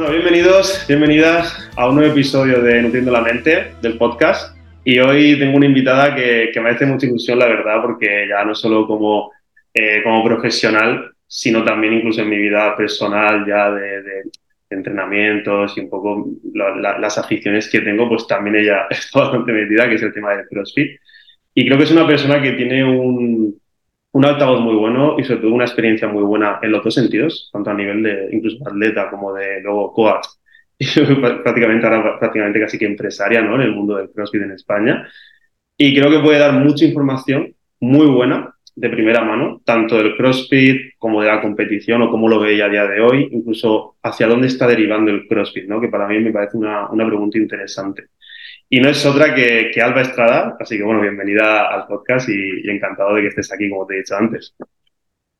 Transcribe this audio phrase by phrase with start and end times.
[0.00, 4.56] Bueno, bienvenidos, bienvenidas a un nuevo episodio de Nutriendo la Mente del podcast.
[4.82, 8.54] Y hoy tengo una invitada que, me hace mucha ilusión, la verdad, porque ya no
[8.54, 9.30] solo como,
[9.74, 14.22] eh, como profesional, sino también incluso en mi vida personal, ya de,
[14.70, 19.96] entrenamientos y un poco las aficiones que tengo, pues también ella está bastante metida, que
[19.96, 20.98] es el tema del CrossFit.
[21.52, 23.59] Y creo que es una persona que tiene un,
[24.12, 27.48] un altavoz muy bueno y sobre todo una experiencia muy buena en los dos sentidos,
[27.52, 30.26] tanto a nivel de incluso atleta como de luego coach
[30.78, 33.54] y prácticamente ahora prácticamente casi que empresaria ¿no?
[33.56, 35.08] en el mundo del CrossFit en España.
[35.76, 40.94] Y creo que puede dar mucha información muy buena de primera mano, tanto del CrossFit
[40.98, 44.46] como de la competición o cómo lo veía a día de hoy, incluso hacia dónde
[44.46, 45.80] está derivando el CrossFit, ¿no?
[45.80, 48.08] que para mí me parece una, una pregunta interesante.
[48.72, 53.16] Y no es otra que, Alba Estrada, así que bueno, bienvenida al podcast y, encantado
[53.16, 54.54] de que estés aquí, como te he dicho antes.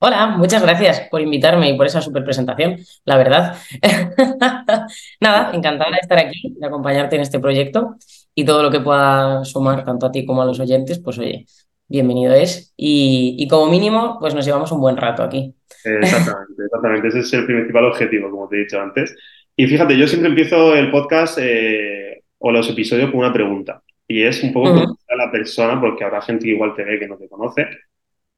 [0.00, 3.56] Hola, muchas gracias por invitarme y por esa super presentación, la verdad.
[5.20, 7.94] Nada, encantada de estar aquí, de acompañarte en este proyecto
[8.34, 11.46] y todo lo que pueda sumar tanto a ti como a los oyentes, pues oye,
[11.86, 12.74] bienvenido es.
[12.76, 15.54] Y, como mínimo, pues nos llevamos un buen rato aquí.
[15.84, 17.08] Exactamente, exactamente.
[17.08, 19.14] Ese es el principal objetivo, como te he dicho antes.
[19.54, 22.09] Y fíjate, yo siempre empiezo el podcast eh,
[22.40, 23.82] o los episodios con una pregunta.
[24.08, 27.06] Y es un poco a la persona, porque habrá gente que igual te ve que
[27.06, 27.68] no te conoce.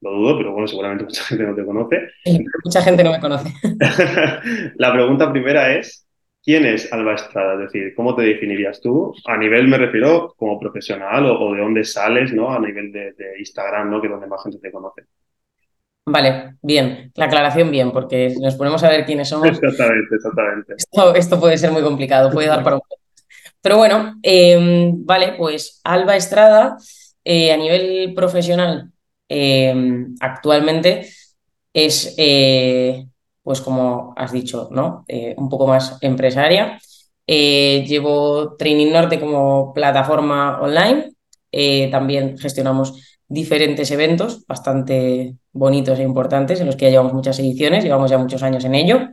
[0.02, 2.08] Lo dudo, pero bueno, seguramente mucha gente no te conoce.
[2.64, 3.54] mucha gente no me conoce.
[4.76, 6.06] la pregunta primera es,
[6.42, 7.54] ¿quién es Alba Estrada?
[7.54, 9.14] Es decir, ¿cómo te definirías tú?
[9.26, 12.52] A nivel, me refiero, como profesional o, de dónde sales, ¿no?
[12.52, 14.00] A nivel de, Instagram, ¿no?
[14.00, 15.04] Que es donde más gente te conoce.
[16.04, 19.46] Vale, bien, la aclaración bien, porque si nos ponemos a ver quiénes somos.
[19.46, 20.74] Exactamente, exactamente.
[20.76, 22.82] Esto, esto puede ser muy complicado, puede dar para un
[23.62, 26.76] pero bueno, em, vale, pues Alba Estrada,
[27.24, 28.90] eh, a nivel profesional,
[29.28, 31.08] em, actualmente
[31.72, 33.06] es, eh,
[33.42, 35.04] pues como has dicho, ¿no?
[35.08, 36.78] Eh, un poco más empresaria.
[37.26, 41.12] llevo Training Norte como plataforma online.
[41.90, 47.84] también gestionamos diferentes eventos bastante bonitos e importantes en los que ya llevamos muchas ediciones,
[47.84, 49.08] llevamos ya muchos años en ello.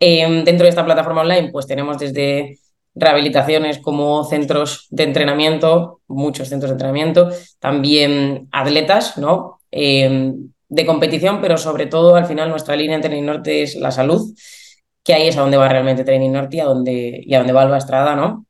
[0.00, 2.58] Em, dentro de esta plataforma online, pues tenemos desde
[2.98, 9.60] rehabilitaciones como centros de entrenamiento, muchos centros de entrenamiento, también atletas, ¿no?
[9.70, 13.90] Em, de competición, pero sobre todo al final nuestra línea en Training Norte es la
[13.90, 14.34] salud,
[15.02, 17.52] que ahí es a donde va realmente Training Norte y a donde, y a donde
[17.52, 18.44] va Alba Estrada, ¿no?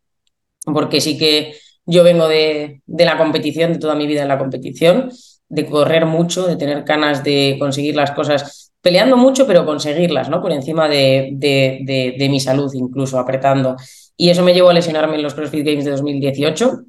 [0.64, 1.54] Porque sí que
[1.86, 5.10] yo vengo de, de la competición, de toda mi vida en la competición,
[5.48, 10.42] de correr mucho, de tener ganas de conseguir las cosas, peleando mucho, pero conseguirlas, ¿no?
[10.42, 13.76] Por encima de, de, de mi salud, incluso apretando.
[14.20, 16.80] Y eso me llevó a lesionarme en los CrossFit Games de 2018.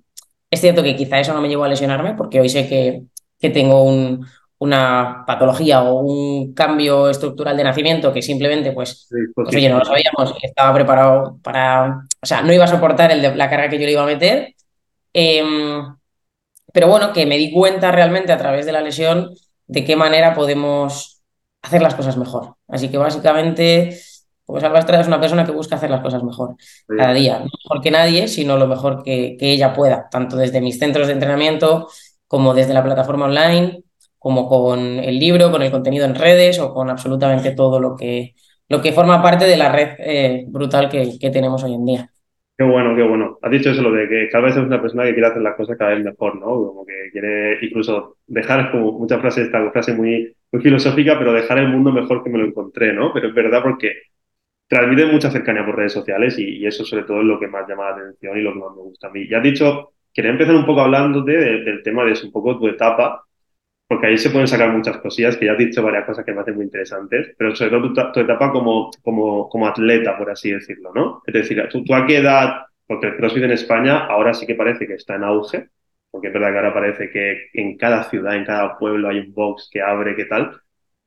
[0.49, 3.03] Es cierto que quizá eso no me llevó a lesionarme porque hoy sé que,
[3.39, 4.25] que tengo un,
[4.57, 9.77] una patología o un cambio estructural de nacimiento que simplemente, pues, pues, pues oye, no
[9.77, 13.69] lo sabíamos, estaba preparado para, o sea, no iba a soportar el de, la carga
[13.69, 14.55] que yo le iba a meter.
[15.13, 15.95] Em,
[16.73, 19.33] pero bueno, que me di cuenta realmente a través de la lesión
[19.67, 21.21] de qué manera podemos
[21.61, 22.55] hacer las cosas mejor.
[22.67, 23.99] Así que básicamente
[24.49, 26.55] porque Salva Estrada es una persona que busca hacer las cosas mejor
[26.87, 27.37] cada día.
[27.37, 31.13] No mejor que nadie, sino lo mejor que, ella pueda, tanto desde mis centros de
[31.13, 31.87] entrenamiento
[32.25, 33.83] como desde la plataforma online,
[34.17, 38.33] como con el libro, con el contenido en redes o con absolutamente todo lo que,
[38.67, 42.09] lo que forma parte de la red eh, brutal que, que, tenemos hoy en día.
[42.57, 43.37] Qué bueno, qué bueno.
[43.43, 45.57] Has dicho eso, lo de que cada vez es una persona que quiere hacer las
[45.57, 46.47] cosas cada vez mejor, ¿no?
[46.47, 51.59] Como que quiere incluso dejar, como muchas frases, esta frase muy, muy filosófica, pero dejar
[51.59, 53.13] el mundo mejor que me lo encontré, ¿no?
[53.13, 53.93] Pero es verdad porque
[54.69, 57.89] transmite mucha cercanía por redes sociales y, eso sobre todo es lo que más llama
[57.89, 59.27] la atención y lo que más me gusta a mí.
[59.27, 63.25] Ya has dicho, quería empezar un poco hablándote del tema de un poco tu etapa,
[63.87, 66.41] porque ahí se pueden sacar muchas cosillas, que ya has dicho varias cosas que me
[66.41, 70.91] hacen muy interesantes, pero sobre todo tu, etapa como, como, como, atleta, por así decirlo,
[70.93, 71.23] ¿no?
[71.25, 74.53] Es decir, ¿tú, ¿tú, a qué edad, porque el CrossFit en España ahora sí que
[74.55, 75.69] parece que está en auge,
[76.11, 79.33] porque es verdad que ahora parece que en cada ciudad, en cada pueblo hay un
[79.33, 80.51] box que abre, ¿qué tal?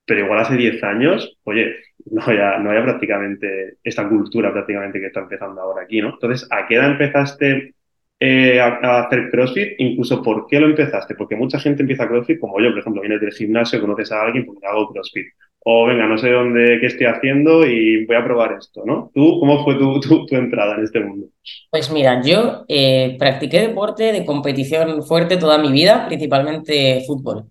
[0.04, 1.76] Pero igual hace 10 años, oye,
[2.10, 6.10] no había, no prácticamente esta cultura prácticamente que está empezando ahora aquí, ¿no?
[6.10, 7.74] Entonces, ¿a qué edad empezaste
[8.20, 9.74] eh, a, hacer CrossFit?
[9.78, 11.14] Incluso, ¿por qué lo empezaste?
[11.14, 14.46] Porque mucha gente empieza CrossFit, como yo, por ejemplo, vienes del gimnasio, conoces a alguien,
[14.46, 15.26] porque hago CrossFit.
[15.64, 19.12] O venga, no sé dónde, qué estoy haciendo y voy a probar esto, ¿no?
[19.14, 21.28] ¿Tú, cómo fue tu, tu, entrada en este mundo?
[21.70, 27.44] Pues mira, yo eh, practiqué deporte de competición fuerte toda mi vida, principalmente fútbol.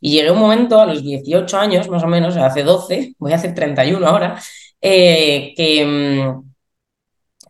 [0.00, 3.36] Y llegué un momento, a los 18 años más o menos, hace 12, voy a
[3.36, 4.40] hacer 31 ahora,
[4.80, 6.52] eh, que, mm,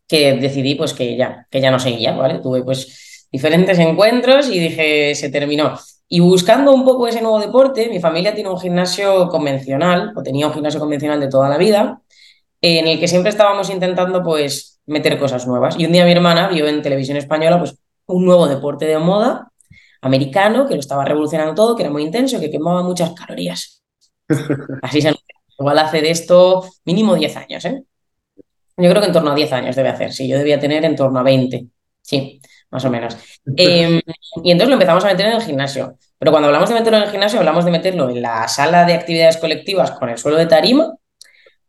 [0.06, 2.38] que decidí pues que ya, que ya no seguía, ¿vale?
[2.40, 5.78] Tuve pues diferentes encuentros y dije, se terminó.
[6.08, 10.46] Y buscando un poco ese nuevo deporte, mi familia tiene un gimnasio convencional, o tenía
[10.46, 12.00] un gimnasio convencional de toda la vida,
[12.62, 15.78] en el que siempre estábamos intentando pues meter cosas nuevas.
[15.78, 19.52] Y un día mi hermana vio en televisión española pues un nuevo deporte de moda
[20.00, 23.82] americano que lo estaba revolucionando todo, que era muy intenso, que quemaba muchas calorías.
[24.82, 25.14] Así se
[25.58, 27.82] Igual hacer esto mínimo 10 años, ¿eh?
[28.76, 30.94] Yo creo que en torno a 10 años debe hacer, sí, yo debía tener en
[30.94, 31.66] torno a 20,
[32.00, 32.40] sí,
[32.70, 33.16] más o menos.
[33.56, 34.00] Em,
[34.44, 35.98] y entonces lo empezamos a meter en el gimnasio.
[36.16, 38.94] Pero cuando hablamos de meterlo en el gimnasio, hablamos de meterlo en la sala de
[38.94, 40.94] actividades colectivas con el suelo de tarima.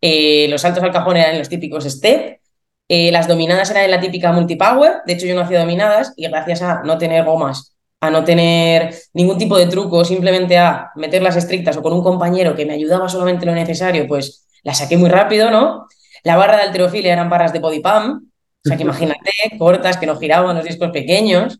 [0.01, 2.39] Eh, los saltos al cajón eran los típicos step.
[2.87, 5.01] Eh, las dominadas eran en la típica multipower.
[5.05, 8.96] De hecho, yo no hacía dominadas y gracias a no tener gomas, a no tener
[9.13, 13.10] ningún tipo de truco, simplemente a meterlas estrictas o con un compañero que me ayudaba
[13.10, 15.88] solamente lo necesario, pues la saqué muy rápido, ¿no?
[16.24, 18.24] La barra de alterofilia eran barras de body pump.
[18.66, 21.60] O sea que imagínate, cortas, que no giraban los discos pequeños.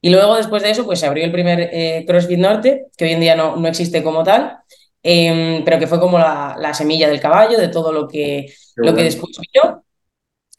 [0.00, 3.12] Y luego, después de eso, pues se abrió el primer eh, CrossFit Norte, que hoy
[3.12, 4.58] en día no, no existe como tal,
[5.02, 8.94] em, pero que fue como la, la, semilla del caballo, de todo lo que, lo
[8.94, 9.84] que después vino.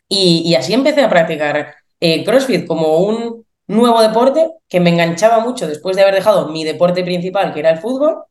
[0.07, 5.39] Y, y, así empecé a practicar eh, CrossFit como un nuevo deporte que me enganchaba
[5.39, 8.23] mucho después de haber dejado mi deporte principal, que era el fútbol,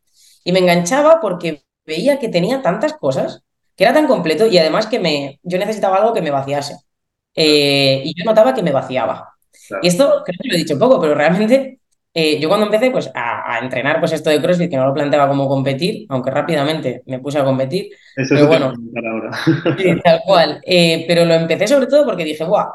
[0.45, 3.43] y me enganchaba porque veía que tenía tantas cosas,
[3.77, 6.77] que era tan completo y además que me, yo necesitaba algo que me vaciase.
[7.35, 9.29] Eh, y yo notaba que me vaciaba.
[9.81, 11.81] Y esto creo que lo he dicho poco, pero realmente
[12.15, 14.93] eh, yo cuando empecé pues, a, a, entrenar pues, esto de CrossFit, que no lo
[14.93, 17.89] planteaba como competir, aunque rápidamente me puse a competir.
[18.17, 18.73] Eso pero es bueno,
[19.11, 19.31] ahora.
[19.79, 20.61] sí, tal cual.
[20.65, 22.69] Eh, pero lo empecé sobre todo porque dije, ¡buah!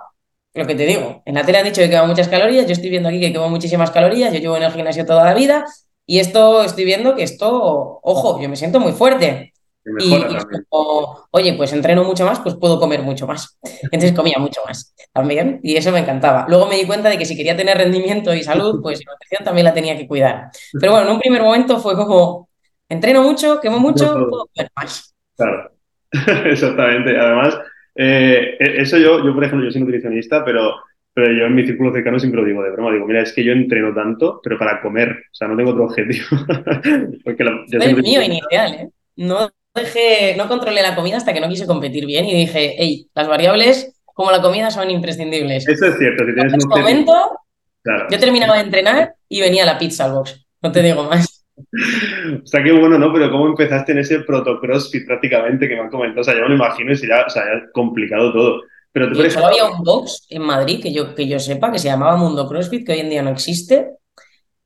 [0.58, 2.90] Lo que te digo, en la tele han dicho que quemo muchas calorías, yo estoy
[2.90, 5.66] viendo aquí que quemo muchísimas calorías, yo llevo en el gimnasio toda la vida
[6.04, 9.54] y esto estoy viendo que esto, ojo, yo me siento muy fuerte.
[10.00, 10.38] Y, y
[10.68, 13.58] como, oye, pues entreno mucho más, pues puedo comer mucho más.
[13.84, 16.46] Entonces comía mucho más también y eso me encantaba.
[16.50, 19.46] Luego me di cuenta de que si quería tener rendimiento y salud, pues la nutrición
[19.46, 20.50] también la tenía que cuidar.
[20.80, 22.50] Pero bueno, en un primer momento fue como,
[22.90, 25.14] entreno mucho, quemo mucho, puedo comer más.
[25.38, 25.72] Claro,
[26.46, 27.18] exactamente.
[27.18, 27.58] Además,
[27.98, 30.76] eh, eso yo, yo, por ejemplo, yo soy nutricionista, pero,
[31.14, 32.92] pero yo en mi círculo cercano siempre lo digo de broma.
[32.92, 35.10] Digo, mira, es que yo entreno tanto, pero para comer.
[35.10, 36.26] O sea, no tengo otro objetivo.
[37.24, 38.90] Porque la, yo el mío inicial, ¿eh?
[39.16, 43.08] No dejé, no controlé la comida hasta que no quise competir bien y dije, hey,
[43.16, 45.68] las variables como la comida son imprescindibles.
[45.68, 46.26] Eso es cierto.
[46.26, 47.14] Si tienes en ese momento,
[47.84, 48.08] claro.
[48.10, 50.48] yo terminaba de entrenar y venía la pizza al box.
[50.62, 51.37] No te digo más.
[52.44, 53.12] O sea, qué bueno, ¿no?
[53.12, 56.22] Pero ¿cómo empezaste en ese proto-crossfit prácticamente que me han comentado?
[56.22, 57.44] O sea, yo me imagino y sería, o sea,
[57.74, 58.62] complicado todo.
[58.92, 61.80] Pero tú, y solo había un box en Madrid que yo, que yo sepa que
[61.80, 63.92] se llamaba Mundo CrossFit, que hoy en día no existe,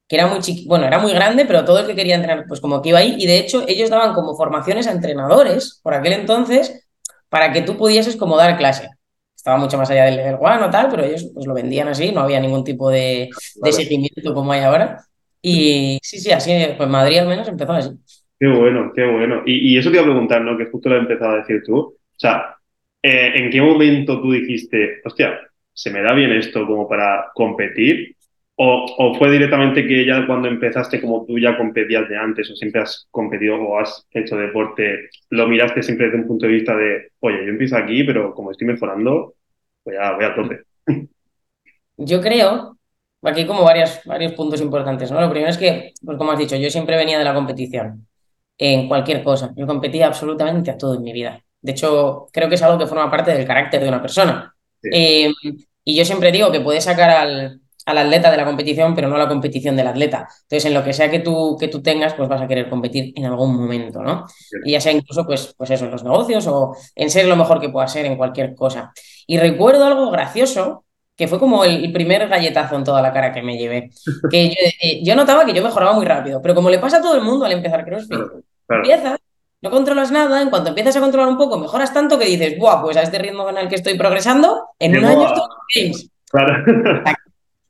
[0.08, 2.62] que era muy chiqui, bueno, era muy grande, pero todo el que quería entrenar, pues
[2.62, 6.14] como que iba ahí, y de hecho ellos daban como formaciones a entrenadores por aquel
[6.14, 6.88] entonces
[7.30, 8.90] para que tú pudieses como dar clase.
[9.36, 12.12] Estaba mucho más allá del level one o tal, pero ellos pues lo vendían así,
[12.12, 15.04] no había ningún tipo de, de seguimiento como hay ahora.
[15.42, 17.90] Y sí, sí, así, pues Madrid al menos empezó así.
[18.40, 19.44] Qué bueno, qué bueno.
[19.46, 20.58] Y, y eso te iba a preguntar, ¿no?
[20.58, 21.78] Que justo lo he empezado a decir tú.
[21.78, 22.56] O sea,
[23.02, 25.40] eh, ¿en qué momento tú dijiste, hostia,
[25.74, 28.16] se me da bien esto como para competir?
[28.56, 32.56] O, ¿O, fue directamente que ya cuando empezaste, como tú ya competías de antes, o
[32.56, 36.76] siempre has competido o has hecho deporte, lo miraste siempre desde un punto de vista
[36.76, 39.34] de, oye, yo empiezo aquí, pero como estoy mejorando,
[39.84, 40.62] voy a, voy a tope?
[41.98, 42.78] Yo creo
[43.24, 45.22] Aquí como varios, varios puntos importantes, ¿no?
[45.22, 48.08] Lo primero es que, pues como has dicho, yo siempre venía de la competición,
[48.62, 49.52] en cualquier cosa.
[49.56, 51.44] Yo competía absolutamente a todo en mi vida.
[51.62, 54.56] De hecho, creo que es algo que forma parte del carácter de una persona.
[54.82, 54.90] Sí.
[54.94, 55.32] Eh,
[55.84, 59.16] y yo siempre digo que puedes sacar al, al, atleta de la competición, pero no
[59.16, 60.28] a la competición del atleta.
[60.44, 63.14] Entonces, en lo que sea que tú, que tú tengas, pues vas a querer competir
[63.16, 64.28] en algún momento, ¿no?
[64.28, 64.58] Sí.
[64.64, 67.60] Y ya sea incluso, pues, pues eso, en los negocios o en ser lo mejor
[67.60, 68.94] que pueda ser en cualquier cosa.
[69.26, 70.86] Y recuerdo algo gracioso
[71.22, 73.92] que fue como el primer galletazo en toda la cara que me llevé.
[74.32, 77.02] Que yo, eh, yo, notaba que yo mejoraba muy rápido, pero como le pasa a
[77.04, 78.82] todo el mundo al empezar CrossFit, claro, claro.
[78.82, 79.20] empiezas,
[79.62, 82.82] no controlas nada, en cuanto empiezas a controlar un poco, mejoras tanto que dices, ¡buah!
[82.82, 85.44] Pues a este ritmo en el que estoy progresando, en un año estoy
[85.76, 86.10] games.
[86.32, 86.64] Claro.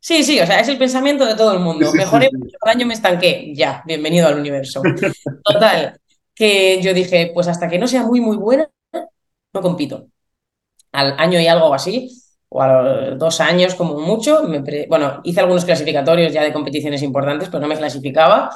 [0.03, 1.91] Sí, sí, o sea, es el pensamiento de todo el mundo.
[1.91, 2.38] Sí, Mejoré, sí.
[2.38, 4.81] un año me estanqué, ya, bienvenido al universo.
[5.43, 6.00] Total,
[6.34, 8.67] que yo dije, pues hasta que no sea muy, muy buena,
[9.53, 10.08] no compito.
[10.91, 12.21] Al año y algo así,
[12.53, 14.43] o a los dos años como mucho.
[14.43, 18.50] Me bueno, hice algunos clasificatorios ya de competiciones importantes, pero no me clasificaba.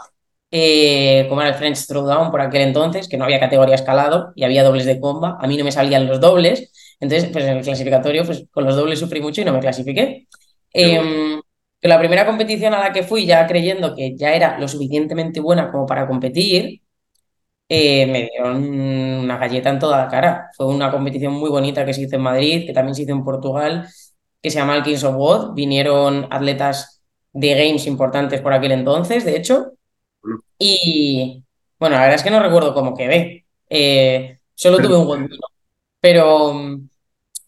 [0.52, 4.44] Eh, como era el French Throwdown por aquel entonces, que no había categoría escalado y
[4.44, 5.38] había dobles de comba.
[5.40, 6.72] A mí no me salían los dobles.
[7.00, 10.28] Entonces, pues en el clasificatorio, pues con los dobles sufrí mucho y no me clasifiqué.
[10.74, 11.40] Eh,
[11.82, 15.72] la primera competición a la que fui, ya creyendo que ya era lo suficientemente buena
[15.72, 16.82] como para competir,
[17.70, 18.64] eh, me dieron
[19.24, 20.50] una galleta en toda la cara.
[20.56, 23.24] Fue una competición muy bonita que se hizo en Madrid, que también se hizo en
[23.24, 23.88] Portugal,
[24.42, 25.54] que se llama el Kings of Wood.
[25.56, 27.02] Vinieron atletas
[27.34, 29.74] de games importantes por aquel entonces, de hecho.
[30.58, 31.44] Y
[31.80, 33.46] bueno, la verdad es que no recuerdo cómo quedé.
[33.70, 35.48] Eh, solo tuve un buen vino.
[36.00, 36.54] Pero,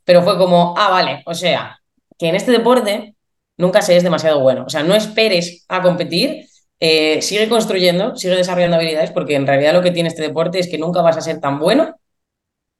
[0.04, 1.80] pero fue como, ah, vale, o sea,
[2.18, 3.16] que en este deporte
[3.58, 4.66] nunca se es demasiado bueno.
[4.66, 6.48] O sea, no esperes a competir,
[6.80, 10.68] eh, sigue construyendo, sigue desarrollando habilidades, porque en realidad lo que tiene este deporte es
[10.70, 11.96] que nunca vas a ser tan bueno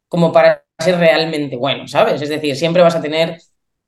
[0.08, 2.22] como para ser realmente bueno, ¿sabes?
[2.22, 3.38] Es decir, siempre vas a tener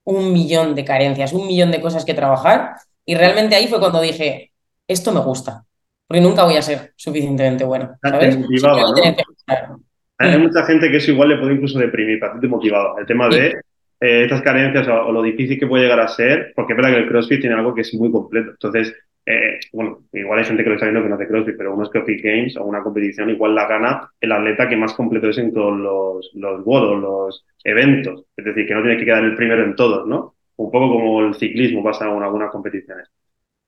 [0.04, 2.72] un millón de carencias, un millón de cosas que trabajar.
[3.06, 4.52] Y realmente ahí fue cuando dije,
[4.88, 5.64] esto me gusta,
[6.08, 7.96] porque nunca voy a ser suficientemente bueno.
[8.04, 8.38] ¿sabes?
[10.18, 12.98] Hay mucha gente que eso igual le puede incluso deprimir, bastante motivado.
[12.98, 13.48] El tema de
[14.02, 17.00] eh, estas carencias o, lo difícil que puede llegar a ser, porque es verdad que
[17.04, 18.52] el CrossFit tiene algo que es muy completo.
[18.52, 18.94] Entonces,
[19.32, 21.92] eh, bueno, igual hay gente que lo está viendo que no hace CrossFit, pero unos
[21.92, 25.54] CrossFit Games o una competición igual la gana el atleta que más completo es en
[25.54, 28.26] todos los, los los eventos.
[28.36, 30.34] Es decir, que no tiene que quedar el primero en todos, ¿no?
[30.56, 33.08] Un poco como el ciclismo pasa en algunas competiciones.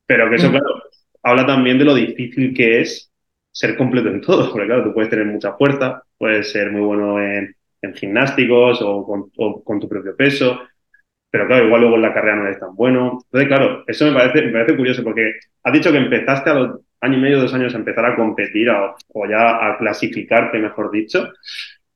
[0.08, 0.82] Pero que eso, claro,
[1.22, 3.12] habla también de lo difícil que es
[3.52, 7.22] ser completo en todo, porque claro, tú puedes tener mucha fuerza, puedes ser muy bueno
[7.22, 7.56] en,
[7.94, 10.60] gimnásticos o con, tu propio peso,
[11.32, 13.20] pero claro, igual luego en la carrera no eres tan bueno.
[13.24, 15.32] Entonces, claro, eso me parece, me parece curioso porque
[15.64, 18.70] has dicho que empezaste a los año y medio, dos años a empezar a competir
[18.70, 21.30] o ya a clasificarte, mejor dicho,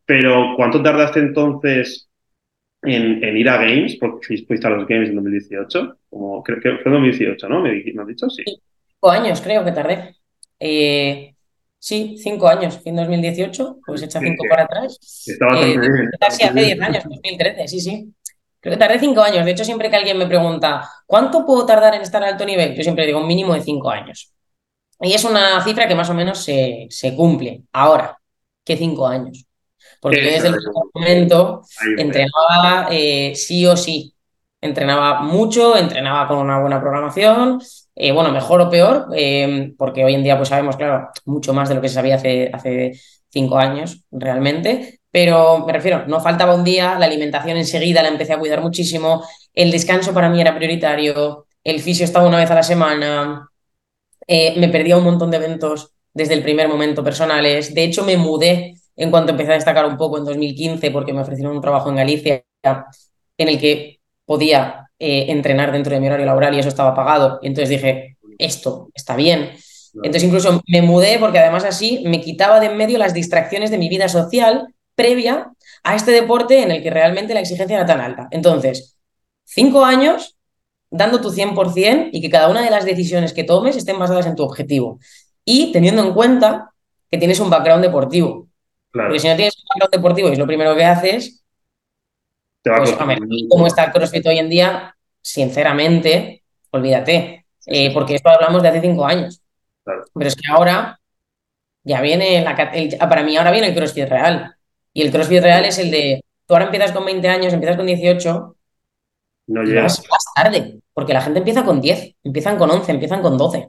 [0.05, 2.09] pero ¿cuánto tardaste entonces
[2.81, 3.97] en, ir a Games?
[3.99, 7.61] Porque fuiste a los Games en 2018, como, creo que fue 2018, ¿no?
[7.61, 8.29] ¿Me, has dicho?
[8.29, 8.43] Sí.
[8.45, 10.15] Cinco años creo que tardé.
[10.59, 11.35] Eh,
[11.85, 14.97] Sí, cinco años, fin 2018, pues echa cinco para atrás.
[15.27, 16.09] Está bastante eh, bien.
[16.19, 18.13] Casi hace diez años, 2013, sí, sí.
[18.65, 19.45] Creo que tardé cinco años.
[19.45, 22.73] De hecho, siempre que alguien me pregunta, ¿cuánto puedo tardar en estar a alto nivel?
[22.73, 24.33] Yo siempre digo un mínimo de cinco años.
[25.01, 28.17] Y es una cifra que más o menos se, cumple ahora,
[28.63, 29.45] que cinco años.
[30.01, 30.55] Porque yo desde el
[30.95, 31.61] momento
[31.95, 34.15] entrenaba eh, sí o sí.
[34.59, 37.61] Entrenaba mucho, entrenaba con una buena programación,
[37.93, 41.69] eh, bueno, mejor o peor, eh, porque hoy en día pues sabemos, claro, mucho más
[41.69, 42.93] de lo que se sabía hace, hace
[43.29, 48.33] cinco años realmente, pero me refiero, no faltaba un día, la alimentación enseguida la empecé
[48.33, 52.55] a cuidar muchísimo, el descanso para mí era prioritario, el fisio estaba una vez a
[52.55, 53.49] la semana,
[54.27, 58.17] eh, me perdía un montón de eventos desde el primer momento personales, de hecho me
[58.17, 61.87] mudé en cuanto empecé a destacar un poco en 2015 porque me ofrecieron un trabajo
[61.87, 62.43] en Galicia
[63.37, 67.39] en el que podía eh, entrenar dentro de mi horario laboral y eso estaba pagado.
[67.41, 69.51] Y entonces dije, esto está bien.
[69.95, 73.77] Entonces incluso me mudé porque además así me quitaba de en medio las distracciones de
[73.77, 75.51] mi vida social previa
[75.83, 78.27] a este deporte en el que realmente la exigencia era tan alta.
[78.31, 78.97] Entonces,
[79.43, 80.37] cinco años
[80.89, 84.35] dando tu 100% y que cada una de las decisiones que tomes estén basadas en
[84.35, 84.99] tu objetivo.
[85.43, 86.71] Y teniendo en cuenta
[87.11, 88.47] que tienes un background deportivo.
[88.91, 91.43] Porque si no tienes un background deportivo y es lo primero que haces,
[92.63, 92.95] pues,
[93.49, 99.05] como está CrossFit hoy en día, sinceramente, olvídate, eh, porque esto hablamos de hace cinco
[99.05, 99.41] años.
[99.83, 100.99] Pero es que ahora
[101.83, 102.55] ya viene, la,
[103.07, 104.55] para mí ahora viene el CrossFit real.
[104.95, 107.85] Y el CrossFit real es el de, tú ahora empiezas con 20 años, empiezas con
[107.85, 108.55] 18,
[109.47, 110.01] no llegas.
[110.09, 113.67] más tarde, porque la gente empieza con 10, empiezan con 11, empiezan con 12.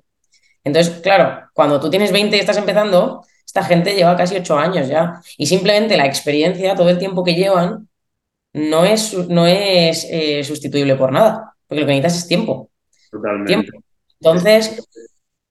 [0.62, 4.87] Entonces, claro, cuando tú tienes 20 y estás empezando, esta gente lleva casi 8 años
[4.87, 5.21] ya.
[5.37, 7.88] Y simplemente la experiencia, todo el tiempo que llevan,
[8.52, 12.71] no es, no es eh, sustituible por nada, porque lo que necesitas es tiempo.
[13.11, 13.73] Totalmente.
[14.21, 14.80] Entonces,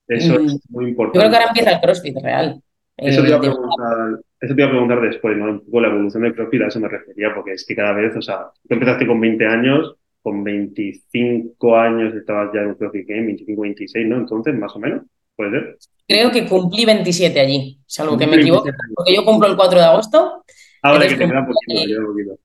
[0.08, 1.18] eso es mm, muy importante.
[1.18, 2.62] Yo creo que ahora empieza el CrossFit real.
[2.96, 5.46] Eso te, iba a preguntar, eso te iba a preguntar después, ¿no?
[5.46, 8.16] Un poco la evolución del CrossFit, a eso me refería, porque es que cada vez,
[8.16, 13.08] o sea, tú empezaste con 20 años, con 25 años estabas ya en un CrossFit
[13.08, 14.18] Game, 25, 26, ¿no?
[14.18, 15.04] Entonces, más o menos,
[15.36, 15.78] ¿puede ser?
[16.08, 19.86] Creo que cumplí 27 allí, salvo que me equivoque, porque yo cumplo el 4 de
[19.86, 20.44] agosto.
[20.82, 22.40] Ahora que te queda poquito,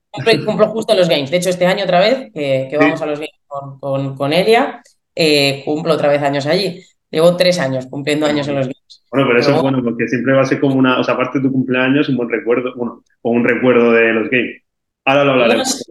[0.45, 1.29] Cumplo, justo los games.
[1.29, 3.39] De hecho, este año otra vez, que, vamos a los games
[3.79, 4.81] con, con, Elia,
[5.15, 6.83] eh, cumplo otra vez años allí.
[7.11, 9.03] Llevo tres años cumpliendo años en los games.
[9.11, 11.39] Bueno, pero eso es bueno, porque siempre va a ser como una, o sea, aparte
[11.39, 14.63] de tu cumpleaños, un buen recuerdo, bueno, o un recuerdo de los games.
[15.03, 15.83] Ahora lo hablaremos.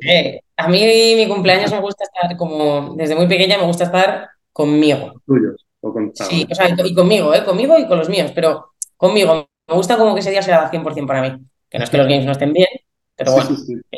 [0.57, 5.21] A mí mi cumpleaños me gusta estar como, desde muy pequeña me gusta estar conmigo.
[5.27, 7.45] Tuyos, o con Sí, o sea, y conmigo, ¿eh?
[7.45, 9.49] Conmigo y con los míos, pero conmigo.
[9.69, 11.39] Me gusta como que ese día sea 100% para mí.
[11.69, 12.69] Que no es que los games no estén bien,
[13.15, 13.51] pero bueno,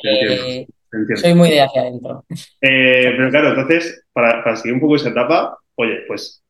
[0.04, 0.66] eh,
[1.16, 2.24] soy muy de hacia adentro.
[2.60, 6.41] Eh, pero claro, entonces, para, seguir un poco esa etapa, oye, pues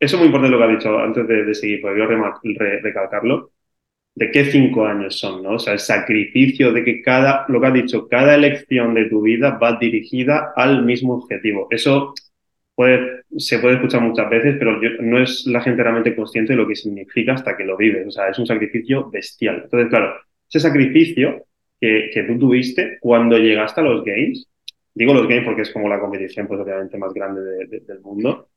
[0.00, 3.52] eso es muy importante lo que ha dicho antes de, seguir, porque yo recalcarlo,
[4.14, 5.54] de qué cinco años son, ¿no?
[5.54, 9.22] O sea, el sacrificio de que cada, lo que ha dicho, cada elección de tu
[9.22, 11.68] vida va dirigida al mismo objetivo.
[11.70, 12.14] Eso
[12.74, 16.66] puede, se puede escuchar muchas veces, pero no es la gente realmente consciente de lo
[16.66, 18.06] que significa hasta que lo vives.
[18.08, 19.62] O sea, es un sacrificio bestial.
[19.64, 20.14] Entonces, claro,
[20.48, 21.44] ese sacrificio
[21.80, 24.48] que, tú tuviste cuando llegaste a los Games,
[24.94, 28.47] digo los Games porque es como la competición pues obviamente más grande del mundo,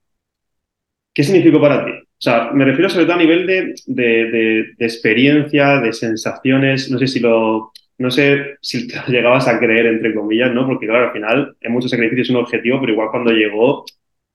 [1.14, 1.92] ¿qué significó para ti?
[1.92, 7.20] O sea, me refiero sobre todo a nivel de, experiencia, de sensaciones, no sé si
[7.20, 10.68] lo, no sé si te llegabas a creer, entre comillas, ¿no?
[10.68, 13.86] Porque claro, al final en muchos sacrificios es un objetivo, pero igual cuando llegó,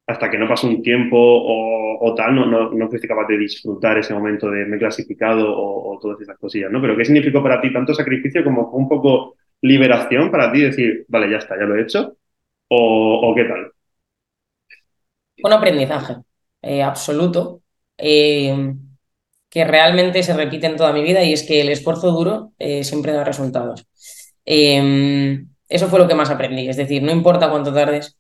[0.07, 3.99] hasta que no pasó un tiempo o, tal, no, no, no, fuiste capaz de disfrutar
[3.99, 6.81] ese momento de me he clasificado o, todas esas cosillas, ¿no?
[6.81, 11.31] Pero ¿qué significó para ti tanto sacrificio como un poco liberación para ti decir, vale,
[11.31, 12.17] ya está, ya lo he hecho?
[12.69, 13.73] ¿O, qué tal?
[15.43, 16.15] Un aprendizaje
[16.63, 17.63] eh, absoluto.
[17.99, 18.75] Eh,
[19.49, 22.85] que realmente se repite en toda mi vida y es que el esfuerzo duro eh,
[22.85, 23.87] siempre da resultados.
[24.45, 28.19] Em, eso fue lo que más aprendí, es decir, no importa cuánto tardes,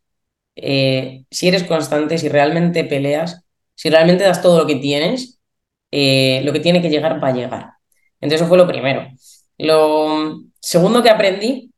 [0.54, 5.38] si eres constante, si realmente peleas, si realmente das todo lo que tienes,
[5.90, 7.70] lo que tiene que llegar va a llegar.
[8.20, 9.06] Entonces eso fue lo primero.
[9.58, 11.72] Lo segundo que aprendí,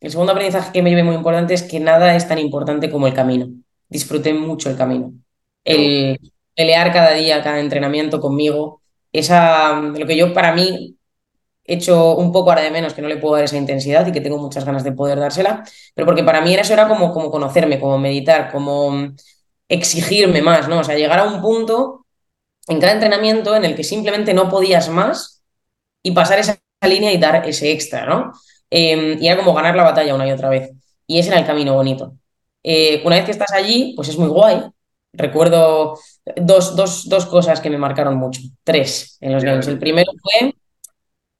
[0.00, 3.06] el segundo aprendizaje que me llevé muy importante es que nada es tan importante como
[3.06, 3.48] el camino.
[3.88, 5.12] Disfruté mucho el camino.
[5.64, 6.18] El
[6.54, 10.96] pelear cada día, cada entrenamiento conmigo, esa, lo que yo para mí
[11.64, 14.12] he hecho un poco ahora de menos que no le puedo dar esa intensidad y
[14.12, 17.30] que tengo muchas ganas de poder dársela, pero porque para mí eso era como, como
[17.30, 19.10] conocerme, como meditar, como
[19.68, 20.80] exigirme más, ¿no?
[20.80, 22.06] O sea, llegar a un punto
[22.68, 25.42] en cada entrenamiento en el que simplemente no podías más
[26.02, 28.32] y pasar esa línea y dar ese extra, ¿no?
[28.70, 30.70] Em, y era como ganar la batalla una y otra vez.
[31.06, 32.14] Y ese era el camino bonito.
[32.62, 34.62] Eh, una vez que estás allí, pues es muy guay,
[35.18, 35.98] Recuerdo
[36.36, 36.76] dos,
[37.08, 39.66] dos, cosas que me marcaron mucho, tres en los games.
[39.66, 40.54] El primero fue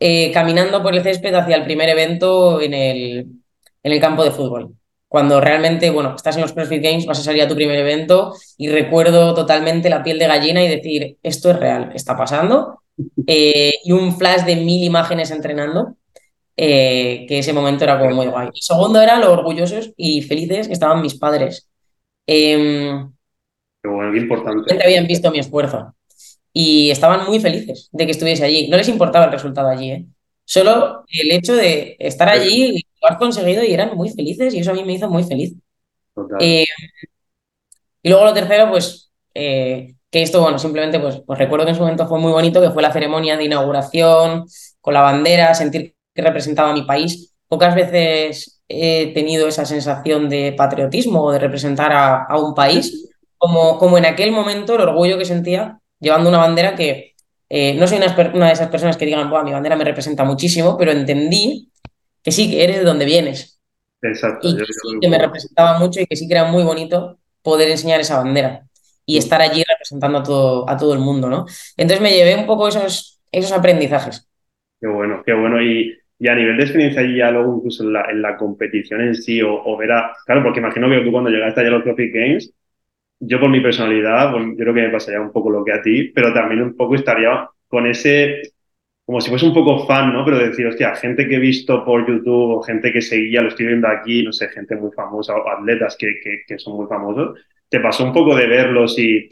[0.00, 3.18] eh, caminando por el césped hacia el primer evento en el,
[3.82, 4.75] en el campo de fútbol.
[5.06, 8.35] Cuando realmente, bueno, estás en los CrossFit Games, vas a salir a tu primer evento
[8.56, 12.82] y recuerdo totalmente la piel de gallina y decir, esto es real, está pasando.
[13.28, 15.94] Eh, y un flash de mil imágenes entrenando,
[16.56, 18.49] eh, que ese momento era como muy guay.
[18.49, 21.69] El segundo era lo orgullosos y felices que estaban mis padres.
[22.26, 23.12] Em,
[23.82, 24.82] Qué bueno, qué importante.
[24.82, 25.95] habían visto mi esfuerzo
[26.52, 28.69] y estaban muy felices de que estuviese allí.
[28.69, 30.06] No les importaba el resultado allí, ¿eh?
[30.45, 34.60] Solo el hecho de estar allí y lo has conseguido y eran muy felices y
[34.60, 35.54] eso a mí me hizo muy feliz.
[36.41, 36.64] Eh,
[38.02, 41.76] y luego lo tercero, pues, eh, que esto, bueno, simplemente, pues, pues recuerdo que en
[41.76, 44.47] su momento fue muy bonito, que fue la ceremonia de inauguración
[44.80, 47.34] con la bandera, sentir que representaba a mi país.
[47.47, 53.07] Pocas veces he tenido esa sensación de patriotismo o de representar a un país
[53.39, 57.15] como, como en aquel momento el orgullo que sentía llevando una bandera que
[57.49, 60.93] eh, no soy una, de esas personas que digan, mi bandera me representa muchísimo, pero
[60.93, 61.71] entendí
[62.23, 63.61] que sí, que eres de donde vienes.
[64.03, 64.47] Exacto.
[64.47, 67.71] Y que, sí, que me representaba mucho y que sí que era muy bonito poder
[67.71, 68.65] enseñar esa bandera
[69.07, 71.47] y estar allí representando a todo, a todo el mundo, ¿no?
[71.77, 74.29] Entonces me llevé un poco esos, esos aprendizajes.
[74.81, 75.63] Qué bueno, qué bueno.
[75.63, 75.95] Y,
[76.29, 79.41] a nivel de experiencia y ya luego incluso en la, en la competición en sí,
[79.41, 80.13] o, o ver a...
[80.27, 82.53] Claro, porque imagino que tú cuando llegaste allá a los Trophy Games,
[83.21, 85.83] yo por mi personalidad, pues, yo creo que me pasaría un poco lo que a
[85.83, 88.52] ti, pero también un poco estaría con ese,
[89.04, 90.25] como si fuese un poco fan, ¿no?
[90.25, 93.67] Pero decir, hostia, gente que he visto por YouTube o gente que seguía, lo estoy
[93.67, 97.81] viendo aquí, no sé, gente muy famosa o atletas que, que, son muy famosos, te
[97.81, 99.28] pasó un poco de verlos y,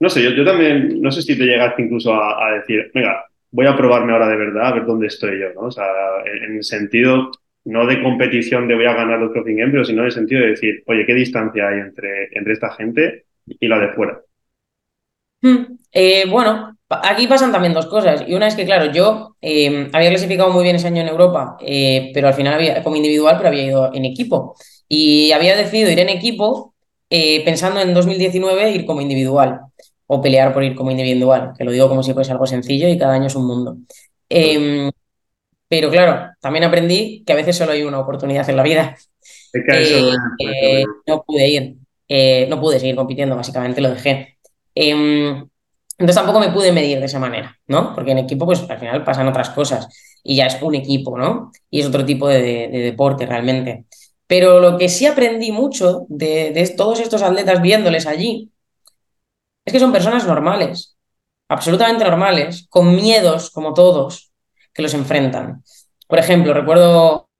[0.00, 3.66] no sé, yo, yo también, no sé si te llegaste incluso a, decir, venga, voy
[3.66, 5.62] a probarme ahora de verdad, a ver dónde estoy yo, ¿no?
[5.68, 5.86] O sea,
[6.24, 7.30] en, el sentido
[7.64, 10.40] no de competición de voy a ganar los Crossing Game, pero sino en el sentido
[10.42, 14.20] de decir, oye, ¿qué distancia hay entre, entre esta gente y la de fuera?
[15.42, 18.24] Hmm, eh, bueno, aquí pasan también dos cosas.
[18.26, 21.56] Y una es que, claro, yo eh, había clasificado muy bien ese año en Europa,
[21.60, 24.54] eh, pero al final había, como individual, pero había ido en equipo.
[24.88, 26.74] Y había decidido ir en equipo
[27.44, 29.62] pensando en 2019 ir como individual
[30.06, 32.96] o pelear por ir como individual, que lo digo como si fuese algo sencillo y
[32.96, 33.76] cada año es un mundo.
[34.28, 34.90] Em,
[35.70, 38.96] pero claro, también aprendí que a veces solo hay una oportunidad en la vida.
[39.72, 41.76] Eh, eh, no pude ir,
[42.08, 44.36] eh, no pude seguir compitiendo, básicamente lo dejé.
[44.74, 45.48] Em,
[45.96, 47.94] entonces tampoco me pude medir de esa manera, ¿no?
[47.94, 49.86] Porque en equipo, pues al final pasan otras cosas
[50.24, 51.52] y ya es un equipo, ¿no?
[51.70, 53.84] Y es otro tipo de, deporte realmente.
[54.26, 58.50] Pero lo que sí aprendí mucho de, de todos estos atletas viéndoles allí
[59.64, 60.96] es que son personas normales,
[61.48, 64.29] absolutamente normales, con miedos como todos,
[64.72, 65.62] que los enfrentan.
[66.06, 67.30] Por ejemplo, recuerdo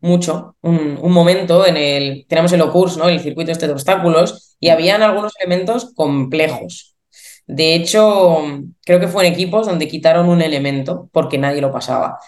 [0.00, 3.08] mucho un, momento en el, tenemos el OCURS, ¿no?
[3.08, 6.96] el circuito este de obstáculos, y habían algunos elementos complejos.
[7.46, 8.42] De hecho,
[8.84, 12.18] creo que fue en equipos donde quitaron un elemento porque nadie lo pasaba.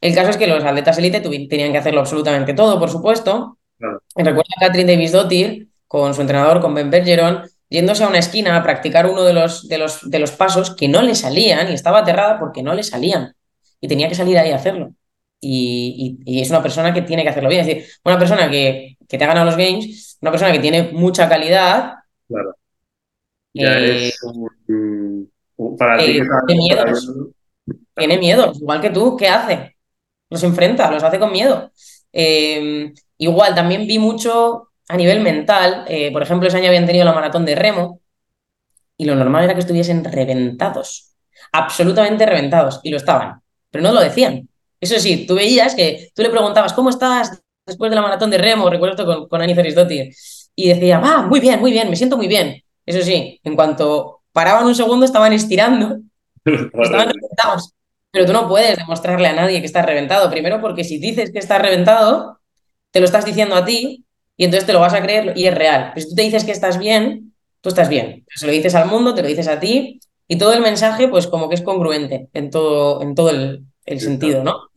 [0.00, 3.58] El caso es que los atletas élite tenían que hacerlo absolutamente todo, por supuesto.
[3.78, 8.56] Recuerdo a Catherine Davis Dottir con su entrenador, con Ben Bergeron, yéndose a una esquina
[8.56, 11.74] a practicar uno de los, de los, de los pasos que no le salían y
[11.74, 13.34] estaba aterrada porque no le salían
[13.84, 14.94] y tenía que salir ahí a hacerlo.
[15.40, 17.60] Y, es una persona que tiene que hacerlo bien.
[17.60, 21.28] Es decir, una persona que, te ha ganado los games, una persona que tiene mucha
[21.28, 21.92] calidad.
[22.26, 22.56] Claro.
[23.52, 24.10] Eh,
[25.78, 27.12] para ti eh, tiene miedos.
[27.94, 29.76] Tiene miedos, igual que tú, ¿qué hace?
[30.30, 31.70] los enfrenta, los hace con miedo.
[32.10, 37.04] Eh, igual, también vi mucho a nivel mental, eh, por ejemplo, ese año habían tenido
[37.04, 38.00] la maratón de remo
[38.96, 41.14] y lo normal era que estuviesen reventados,
[41.52, 43.40] absolutamente reventados, y lo estaban,
[43.74, 44.48] pero no lo decían.
[44.80, 48.38] Eso sí, tú veías que tú le preguntabas, ¿cómo estás después de la maratón de
[48.38, 48.70] remo?
[48.70, 49.52] Recuerdo esto con, con Ani
[50.54, 52.62] y decía, ah, muy bien, muy bien, me siento muy bien.
[52.86, 55.98] Eso sí, en cuanto paraban un segundo estaban estirando,
[56.44, 57.72] estaban reventados.
[58.12, 60.30] Pero tú no puedes demostrarle a nadie que estás reventado.
[60.30, 62.38] Primero porque si dices que estás reventado,
[62.92, 64.04] te lo estás diciendo a ti
[64.36, 65.90] y entonces te lo vas a creer y es real.
[65.92, 68.24] Pero si tú te dices que estás bien, tú estás bien.
[68.36, 71.26] Se lo dices al mundo, te lo dices a ti y todo el mensaje pues
[71.26, 73.66] como que es congruente en todo, en todo el,
[73.98, 74.70] sentido, ¿no?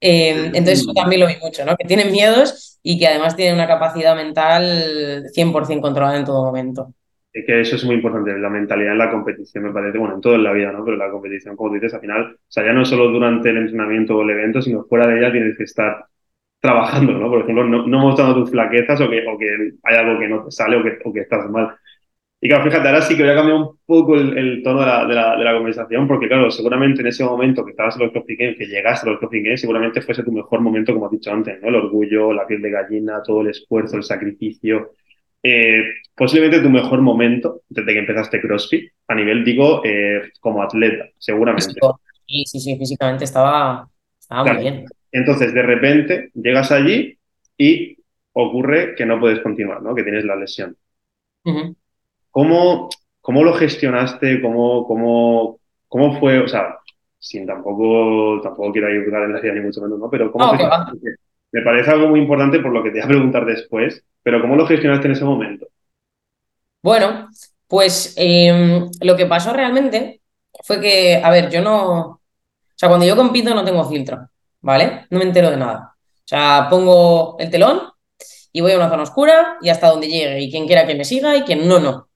[0.00, 1.76] Eh, entonces eso también lo vi mucho, ¿no?
[1.76, 6.94] Que tienen miedos y que además tienen una capacidad mental 100% controlada en todo momento
[7.42, 10.36] que eso es muy importante, la mentalidad en la competición me parece, bueno, en todo
[10.36, 10.84] en la vida, ¿no?
[10.84, 14.16] Pero la competición, como dices, al final, o sea, ya no solo durante el entrenamiento
[14.16, 16.06] o el evento, sino fuera de ella tienes que estar
[16.60, 17.28] trabajando, ¿no?
[17.28, 20.44] Por ejemplo, no, no mostrando tus flaquezas o que, o que hay algo que no
[20.44, 21.76] te sale o que, o que estás mal.
[22.44, 25.06] Y claro, fíjate, ahora sí que voy a cambiar un poco el, tono de la,
[25.06, 28.12] de, la, de la, conversación, porque claro, seguramente en ese momento que estabas en los
[28.12, 31.12] CrossFit Games, que llegaste a los CrossFit Games, seguramente fuese tu mejor momento, como has
[31.12, 31.68] dicho antes, ¿no?
[31.68, 34.90] El orgullo, la piel de gallina, todo el esfuerzo, el sacrificio,
[35.42, 41.06] eh, posiblemente tu mejor momento desde que empezaste CrossFit, a nivel, digo, eh, como atleta,
[41.16, 41.72] seguramente.
[42.26, 43.88] Sí, sí, sí, físicamente estaba,
[44.28, 44.84] muy bien.
[45.10, 47.18] Entonces, de repente, llegas allí
[47.56, 47.96] y
[48.34, 49.94] ocurre que no puedes continuar, ¿no?
[49.94, 50.76] Que tienes la lesión.
[52.34, 52.88] ¿Cómo,
[53.20, 54.42] ¿Cómo, lo gestionaste?
[54.42, 56.40] ¿Cómo, cómo, ¿Cómo fue?
[56.40, 56.80] O sea,
[57.16, 60.10] sin tampoco, tampoco quiero ayudar en la ni mucho menos, ¿no?
[60.10, 60.52] Pero ¿cómo
[61.52, 64.56] me parece algo muy importante por lo que te voy a preguntar después, pero ¿cómo
[64.56, 65.68] lo gestionaste en ese momento?
[66.82, 67.28] Bueno,
[67.68, 70.20] pues em, lo que pasó realmente
[70.64, 72.20] fue que, a ver, yo no, o
[72.74, 74.28] sea, cuando yo compito no tengo filtro,
[74.60, 75.06] ¿vale?
[75.10, 75.94] No me entero de nada.
[75.96, 77.82] O sea, pongo el telón
[78.52, 81.04] y voy a una zona oscura y hasta donde llegue y quien quiera que me
[81.04, 82.08] siga y quien no, no.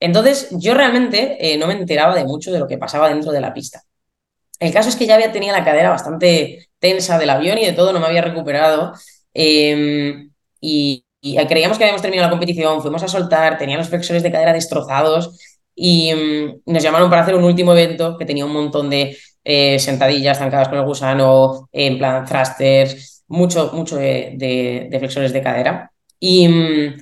[0.00, 3.40] Entonces, yo realmente eh, no me enteraba de mucho de lo que pasaba dentro de
[3.40, 3.82] la pista.
[4.60, 7.72] El caso es que ya había tenido la cadera bastante tensa del avión y de
[7.72, 8.92] todo, no me había recuperado.
[9.34, 10.30] Em,
[10.60, 11.04] y,
[11.48, 15.38] creíamos que habíamos terminado la competición, fuimos a soltar, tenía los flexores de cadera destrozados
[15.74, 19.78] y mm, nos llamaron para hacer un último evento que tenía un montón de eh,
[19.78, 25.92] sentadillas zancadas con el gusano, en plan thrusters, mucho, mucho de, flexores de cadera.
[26.20, 26.96] Y, mm,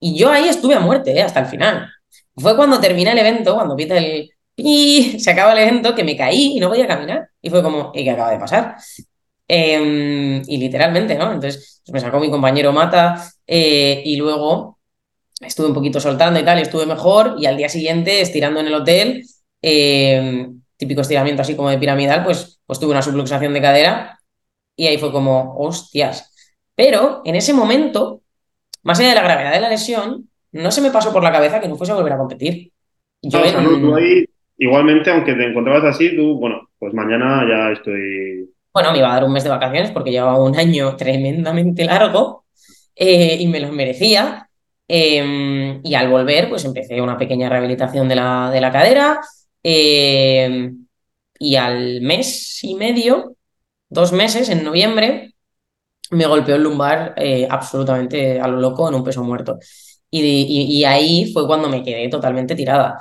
[0.00, 1.90] y, yo ahí estuve a muerte eh, hasta el final.
[2.36, 6.16] Fue cuando termina el evento, cuando pita el, y se acaba el evento que me
[6.16, 7.28] caí y no podía caminar.
[7.40, 8.76] Y fue como, ¿y qué acaba de pasar?
[9.48, 11.32] Em, y literalmente, ¿no?
[11.32, 14.78] Entonces me sacó mi compañero Mata eh, y luego
[15.40, 17.36] estuve un poquito soltando y tal, estuve mejor.
[17.38, 19.24] Y al día siguiente, estirando en el hotel,
[19.62, 24.20] em, típico estiramiento así como de piramidal, pues, pues tuve una subluxación de cadera
[24.76, 26.32] y ahí fue como, hostias.
[26.74, 28.22] Pero en ese momento,
[28.82, 31.60] más allá de la gravedad de la lesión, no se me pasó por la cabeza
[31.60, 32.70] que no fuese a volver a competir.
[33.22, 33.40] Yo
[34.58, 38.48] Igualmente, aunque te encontrabas así, tú, bueno, pues mañana ya estoy.
[38.72, 42.44] Bueno, me iba a dar un mes de vacaciones porque llevaba un año tremendamente largo
[42.94, 44.48] eh, y me lo merecía.
[44.86, 49.20] Em, y al volver, pues empecé una pequeña rehabilitación de la, de la cadera.
[49.62, 50.86] Em,
[51.38, 53.34] y al mes y medio,
[53.88, 55.34] dos meses, en noviembre,
[56.10, 59.58] me golpeó el lumbar eh, absolutamente a lo loco en un peso muerto.
[60.14, 62.98] Y, ahí fue cuando me quedé totalmente tirada.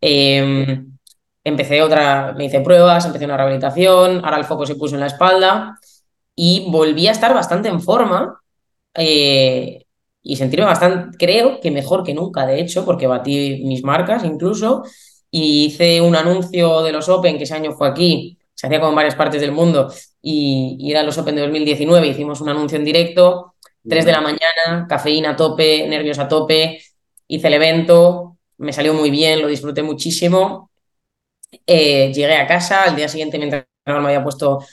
[0.00, 0.96] Em,
[1.44, 5.08] empecé otra, me hice pruebas, empecé una rehabilitación, ahora el foco se puso en la
[5.08, 5.78] espalda
[6.34, 8.40] y volví a estar bastante en forma
[8.94, 9.84] eh,
[10.22, 14.84] y sentirme bastante, creo que mejor que nunca, de hecho, porque batí mis marcas incluso
[15.30, 18.90] y hice un anuncio de los Open, que ese año fue aquí, se hacía como
[18.90, 22.78] en varias partes del mundo y, y eran los Open de 2019, hicimos un anuncio
[22.78, 23.54] en directo,
[23.88, 26.82] 3 de la mañana, cafeína a tope, nervios a tope,
[27.28, 30.70] hice el evento, me salió muy bien, lo disfruté muchísimo
[31.66, 34.64] eh, llegué a casa, al día siguiente mi entrenador me había puesto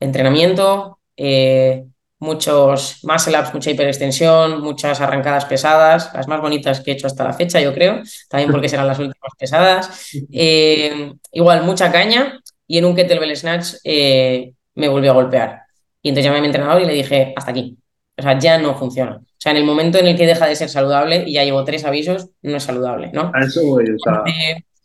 [0.00, 1.84] entrenamiento, eh,
[2.18, 7.24] muchos muscle ups, mucha hiperextensión, muchas arrancadas pesadas, las más bonitas que he hecho hasta
[7.24, 10.10] la fecha, yo creo, también porque serán las últimas pesadas.
[10.32, 15.62] Eh, igual, mucha caña y en un kettlebell snatch me volvió a golpear.
[16.00, 17.81] Y entonces llamé a mi entrenador y le dije, hasta aquí.
[18.16, 19.16] O sea, ya no funciona.
[19.16, 21.64] O sea, en el momento en el que deja de ser saludable, y ya llevo
[21.64, 23.32] tres avisos, no es saludable, ¿no?
[23.34, 24.22] A eso voy, o sea,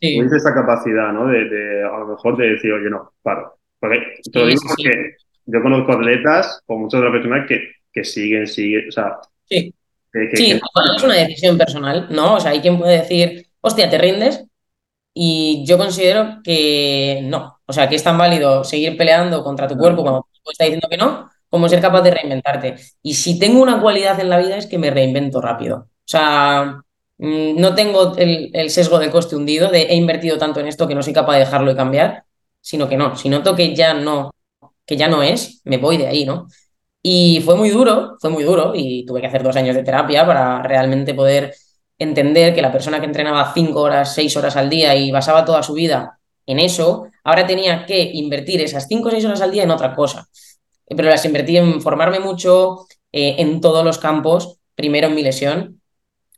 [0.00, 0.20] Sí.
[0.20, 1.26] esa capacidad, ¿no?
[1.26, 3.58] De, a lo mejor de decir, oye, no, paro.
[3.80, 3.98] Porque,
[4.32, 7.60] te lo digo porque yo conozco atletas o muchas otras personas que,
[7.92, 9.18] que siguen, siguen, o sea...
[9.44, 9.74] Sí,
[10.34, 12.34] sí es una decisión personal, ¿no?
[12.34, 14.44] O sea, hay quien puede decir, hostia, te rindes,
[15.14, 17.58] y yo considero que no.
[17.66, 20.88] O sea, que es tan válido seguir peleando contra tu cuerpo cuando tu está diciendo
[20.88, 22.76] que no, como ser capaz de reinventarte.
[23.02, 25.76] Y si tengo una cualidad en la vida es que me reinvento rápido.
[25.78, 26.80] O sea,
[27.18, 30.94] mm, no tengo el, sesgo de coste hundido de he invertido tanto en esto que
[30.94, 32.24] no soy capaz de dejarlo y cambiar,
[32.60, 34.30] sino que no, si noto que ya no,
[34.86, 36.48] que ya no es, me voy de ahí, ¿no?
[37.02, 40.26] Y fue muy duro, fue muy duro y tuve que hacer dos años de terapia
[40.26, 41.54] para realmente poder
[41.98, 45.62] entender que la persona que entrenaba cinco horas, seis horas al día y basaba toda
[45.62, 49.64] su vida en eso, ahora tenía que invertir esas cinco o seis horas al día
[49.64, 50.28] en otra cosa.
[50.88, 55.80] Pero las invertí en formarme mucho eh, en todos los campos, primero en mi lesión,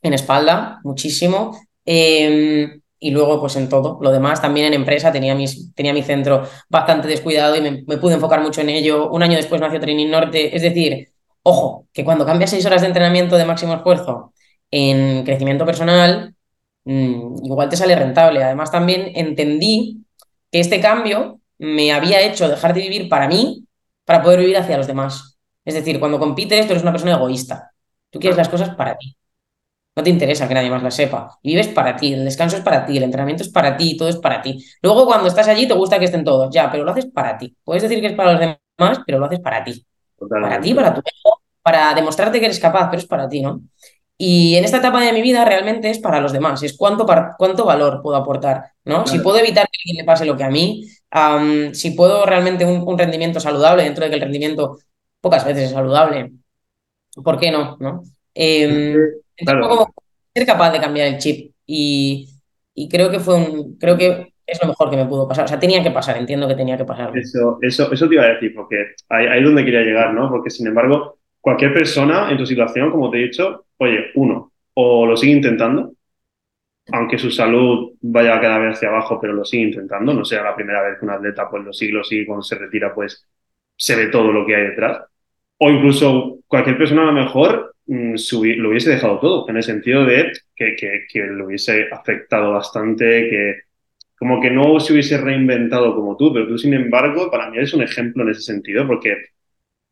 [0.02, 3.98] en espalda, muchísimo, eh, y luego pues en todo.
[4.02, 8.14] Lo demás también en empresa tenía, mis, tenía mi centro bastante descuidado y me, pude
[8.14, 9.10] enfocar mucho en ello.
[9.10, 10.54] Un año después nació Training Norte.
[10.54, 11.08] Es decir,
[11.42, 14.34] ojo, que cuando cambias seis horas de entrenamiento de máximo esfuerzo
[14.70, 16.34] en crecimiento personal,
[16.84, 18.44] mmm, igual te sale rentable.
[18.44, 20.04] Además también entendí
[20.52, 23.64] que este cambio me había hecho dejar de vivir para mí
[24.10, 25.38] para poder vivir hacia los demás.
[25.64, 27.70] Es decir, cuando compites, tú eres una persona egoísta.
[28.10, 29.16] Tú quieres las cosas para ti.
[29.94, 31.38] No te interesa que nadie más la sepa.
[31.42, 34.08] Y vives para ti, el descanso es para ti, el entrenamiento es para ti, todo
[34.08, 34.64] es para ti.
[34.82, 37.56] Luego cuando estás allí te gusta que estén todos, ya, pero lo haces para ti.
[37.62, 39.86] Puedes decir que es para los demás, pero lo haces para ti.
[40.18, 40.56] Totalmente.
[40.56, 43.60] Para ti, para tu hijo, para demostrarte que eres capaz, pero es para ti, ¿no?
[44.18, 47.06] Y en esta etapa de mi vida realmente es para los demás, es cuánto,
[47.38, 49.04] cuánto valor puedo aportar, ¿no?
[49.04, 49.06] Claro.
[49.06, 52.26] Si puedo evitar que a alguien le pase lo que a mí, um, si puedo
[52.26, 54.78] realmente un, un, rendimiento saludable, dentro de que el rendimiento
[55.20, 56.32] pocas veces es saludable,
[57.22, 57.76] ¿por qué no?
[57.80, 58.02] ¿no?
[58.34, 58.94] Eh,
[59.44, 59.68] Claro.
[59.68, 59.94] Como
[60.34, 62.28] ser capaz de cambiar el chip y,
[62.74, 65.44] y, creo que fue un, creo que es lo mejor que me pudo pasar.
[65.44, 67.16] O sea, tenía que pasar, entiendo que tenía que pasar.
[67.16, 70.28] Eso, eso, eso te iba a decir, porque ahí, ahí es donde quería llegar, ¿no?
[70.28, 75.06] Porque sin embargo, cualquier persona en tu situación, como te he dicho, oye, uno, o
[75.06, 75.92] lo sigue intentando,
[76.92, 80.55] aunque su salud vaya cada vez hacia abajo, pero lo sigue intentando, no sea la
[80.55, 83.26] primera vez que un atleta pues lo sigue, lo sigue, cuando se retira pues
[83.76, 85.03] se ve todo lo que hay detrás.
[85.59, 88.14] O incluso cualquier persona a lo mejor mm,
[88.59, 90.74] lo hubiese dejado todo, en el sentido de que,
[91.31, 93.55] lo hubiese afectado bastante, que
[94.18, 97.72] como que no se hubiese reinventado como tú, pero tú sin embargo para mí eres
[97.74, 99.16] un ejemplo en ese sentido, porque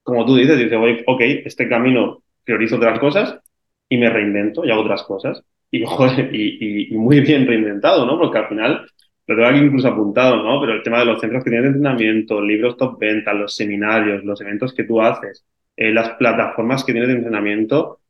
[0.03, 3.41] como tú dices, dices, ok, este camino priorizo otras cosas
[3.89, 5.43] y me reinvento y hago otras cosas.
[5.71, 8.19] Y, joder, y, muy bien reinventado, ¿no?
[8.19, 8.87] Porque al final,
[9.27, 10.61] lo tengo aquí incluso apuntado, ¿no?
[10.61, 14.25] Pero el tema de los centros que tienes de entrenamiento, libros top venta, los seminarios,
[14.25, 18.01] los eventos que tú haces, eh, las plataformas que tienes de entrenamiento,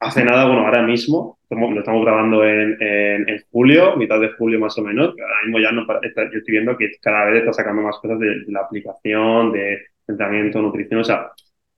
[0.00, 2.76] hace nada, bueno, ahora mismo, lo estamos grabando en,
[3.50, 6.90] julio, mitad de julio más o menos, ahora mismo ya no, yo estoy viendo que
[7.00, 11.30] cada vez está sacando más cosas de la aplicación, de entrenamiento, nutrición, o sea,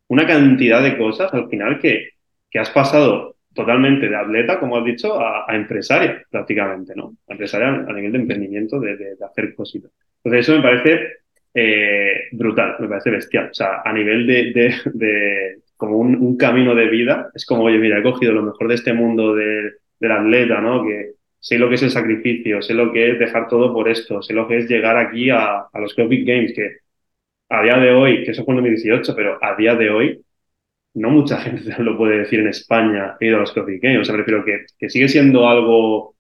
[0.09, 2.11] una cantidad de cosas al final que,
[2.51, 7.17] que has pasado totalmente de atleta, como has dicho, a, a empresaria prácticamente, ¿no?
[7.29, 9.91] A empresaria a nivel de emprendimiento, de, de, de hacer cositas.
[10.23, 11.19] Entonces eso me parece
[11.55, 13.49] eh, brutal, me parece bestial.
[13.51, 17.79] O sea, a nivel de, de como un, un, camino de vida, es como, oye,
[17.79, 20.85] mira, he cogido lo mejor de este mundo de, del atleta, ¿no?
[20.85, 24.23] Que sé lo que es el sacrificio, sé lo que es dejar todo por esto,
[24.23, 26.79] sé lo que es llegar aquí a, a los CrossFit Games, que
[27.49, 30.23] a día de hoy, que eso fue en 2018, pero a día de hoy
[30.99, 34.01] no mucha gente lo puede decir en España, he ido a los CrossFit Games.
[34.01, 36.17] O sea, prefiero que, que sigue siendo algo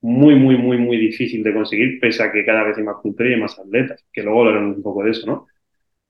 [0.00, 3.28] muy, muy, muy, muy difícil de conseguir, pese a que cada vez hay más cultura
[3.30, 5.46] y hay más atletas, que luego hablaremos un poco de eso, ¿no?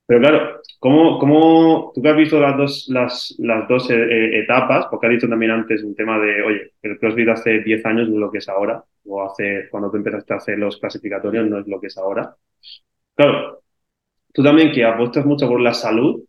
[0.07, 4.87] Pero claro, ¿cómo, cómo tú que has visto las dos, las, las dos eh, etapas,
[4.91, 8.15] porque has dicho también antes un tema de, oye, el CrossFit hace 10 años no
[8.17, 11.61] es lo que es ahora, o hace, cuando tú empezaste a hacer los clasificatorios no
[11.61, 12.35] es lo que es ahora.
[13.15, 13.63] Claro,
[14.33, 16.23] tú también que apuestas mucho por la salud,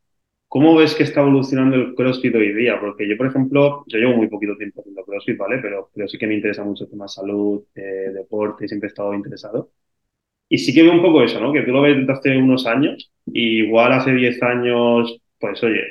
[0.53, 2.79] ¿Cómo ves que está evolucionando el CrossFit hoy día?
[2.79, 5.57] Porque yo, por ejemplo, yo llevo muy poquito tiempo haciendo CrossFit, ¿vale?
[5.59, 8.91] Pero, pero sí que me interesa mucho el tema salud, eh, deporte, y siempre he
[8.91, 9.71] estado interesado.
[10.47, 11.51] Y sí que veo un poco eso, ¿no?
[11.51, 15.81] Que tú lo ves desde hace unos años, y igual hace 10 años, pues oye,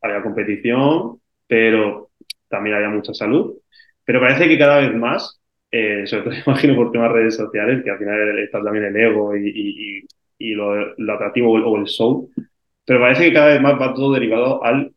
[0.00, 2.10] había competición, pero
[2.48, 3.56] también había mucha salud.
[4.04, 5.40] Pero parece que cada vez más,
[5.72, 8.96] eh, sobre todo imagino por temas de redes sociales, que al final está también el
[8.96, 10.06] ego y, y,
[10.38, 12.30] y lo, lo, atractivo o el show,
[12.84, 14.92] pero parece que cada vez más va todo derivado al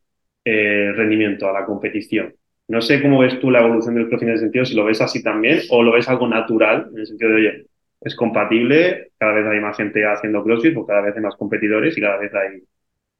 [0.45, 2.33] eh, rendimiento, a la competición.
[2.67, 5.01] No sé cómo ves tú la evolución del CrossFit en ese sentido, si lo ves
[5.01, 7.65] así también o lo ves algo natural, en el sentido de, oye,
[8.01, 11.97] es compatible, cada vez hay más gente haciendo CrossFit, porque cada vez hay más competidores
[11.97, 12.61] y cada vez hay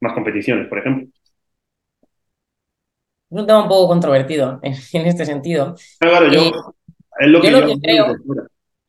[0.02, 1.08] más competiciones, por ejemplo.
[3.30, 5.76] Es un tema un poco controvertido en, en este sentido.
[6.00, 6.52] Claro, claro, yo, Eh,
[7.20, 8.16] es lo que yo yo, lo que creo-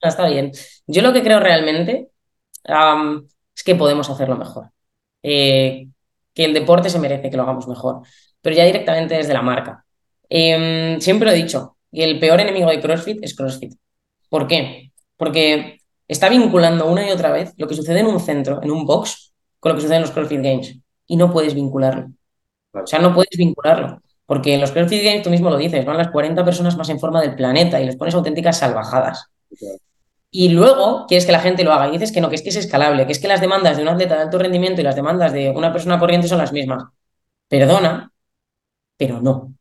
[0.01, 0.53] Ah, Está bien.
[0.87, 2.09] Yo lo que creo realmente
[3.55, 4.71] es que podemos hacerlo mejor.
[5.23, 5.89] Eh,
[6.35, 8.03] que el deporte se merece que lo hagamos mejor,
[8.41, 9.85] pero ya directamente desde la marca.
[10.29, 13.75] Em, siempre lo he dicho, que el peor enemigo de CrossFit es CrossFit.
[14.29, 14.93] ¿Por qué?
[15.17, 18.87] Porque está vinculando una y otra vez lo que sucede en un centro, en un
[18.87, 20.79] box, con lo que sucede en los CrossFit Games.
[21.11, 22.09] y no puedes vincularlo.
[22.73, 24.01] O sea, no puedes vincularlo.
[24.27, 27.01] Porque en los CrossFit Games, tú mismo lo dices, van las 40 personas más en
[27.01, 29.27] forma del planeta y les pones auténticas salvajadas.
[30.31, 32.51] Y luego quieres que la gente lo haga y dices que no, que es que
[32.51, 34.97] es escalable, que es que las demandas de un atleta de alto rendimiento y las
[34.97, 36.85] demandas de una persona corriente son las mismas.
[37.49, 38.13] Perdona,
[38.97, 39.55] pero no.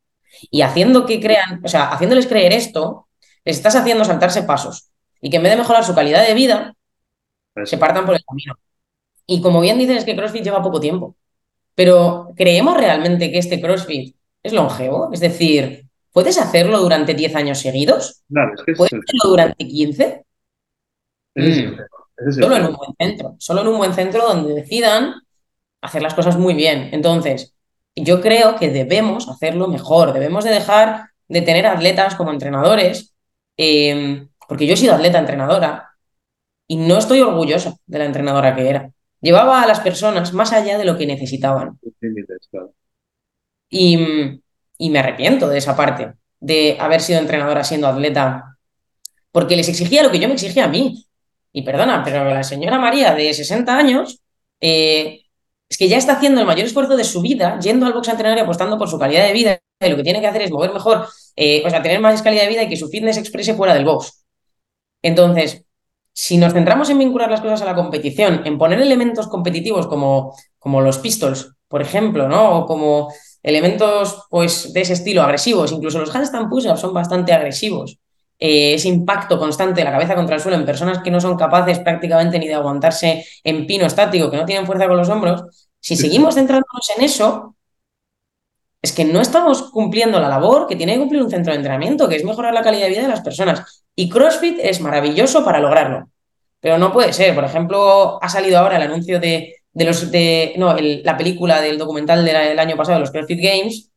[0.51, 3.07] Y haciendo que crean, o sea, haciéndoles creer esto,
[3.45, 4.89] les estás haciendo saltarse pasos
[5.21, 6.75] y que en vez de mejorar su calidad de vida,
[7.63, 8.55] se partan por el camino.
[9.25, 11.15] Y como bien dices, es que CrossFit lleva poco tiempo.
[11.75, 15.09] Pero ¿creemos realmente que este CrossFit es longevo?
[15.13, 18.23] Es decir, ¿puedes hacerlo durante 10 años seguidos?
[18.75, 20.25] ¿Puedes hacerlo durante 15?
[21.37, 22.31] Mm.
[22.31, 25.13] Solo en un buen centro, solo en un buen centro donde decidan
[25.81, 26.89] hacer las cosas muy bien.
[26.91, 27.55] Entonces,
[27.95, 33.13] yo creo que debemos hacerlo mejor, debemos de dejar de tener atletas como entrenadores,
[33.57, 35.91] em, porque yo he sido atleta entrenadora
[36.67, 38.91] y no estoy orgullosa de la entrenadora que era.
[39.21, 41.79] Llevaba a las personas más allá de lo que necesitaban.
[43.69, 44.41] Y,
[44.77, 48.57] y me arrepiento de esa parte, de haber sido entrenadora siendo atleta,
[49.31, 51.06] porque les exigía lo que yo me exigía a mí.
[51.57, 54.21] Y perdona, pero la señora María de 60 años
[54.61, 55.21] eh,
[55.67, 58.37] es que ya está haciendo el mayor esfuerzo de su vida yendo al box entrenar
[58.37, 59.59] y apostando por su calidad de vida.
[59.79, 62.43] Y lo que tiene que hacer es mover mejor, eh, o sea, tener más calidad
[62.43, 64.23] de vida y que su fitness exprese fuera del box.
[65.01, 65.65] Entonces,
[66.13, 70.37] si nos centramos en vincular las cosas a la competición, en poner elementos competitivos como,
[70.59, 72.59] como los pistols, por ejemplo, ¿no?
[72.59, 77.97] O como elementos pues, de ese estilo agresivos, incluso los handstand push-ups son bastante agresivos.
[78.39, 81.35] Eh, ese impacto constante de la cabeza contra el suelo en personas que no son
[81.35, 85.67] capaces prácticamente ni de aguantarse en pino estático, que no tienen fuerza con los hombros,
[85.79, 87.55] si seguimos centrándonos en eso,
[88.81, 92.07] es que no estamos cumpliendo la labor que tiene que cumplir un centro de entrenamiento,
[92.07, 93.85] que es mejorar la calidad de vida de las personas.
[93.95, 96.09] Y CrossFit es maravilloso para lograrlo.
[96.59, 97.33] Pero no puede ser.
[97.33, 100.53] Por ejemplo, ha salido ahora el anuncio de, los de.
[100.57, 103.91] No, la película del documental del año pasado, de los CrossFit Games.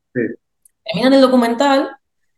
[0.84, 1.96] Terminan el documental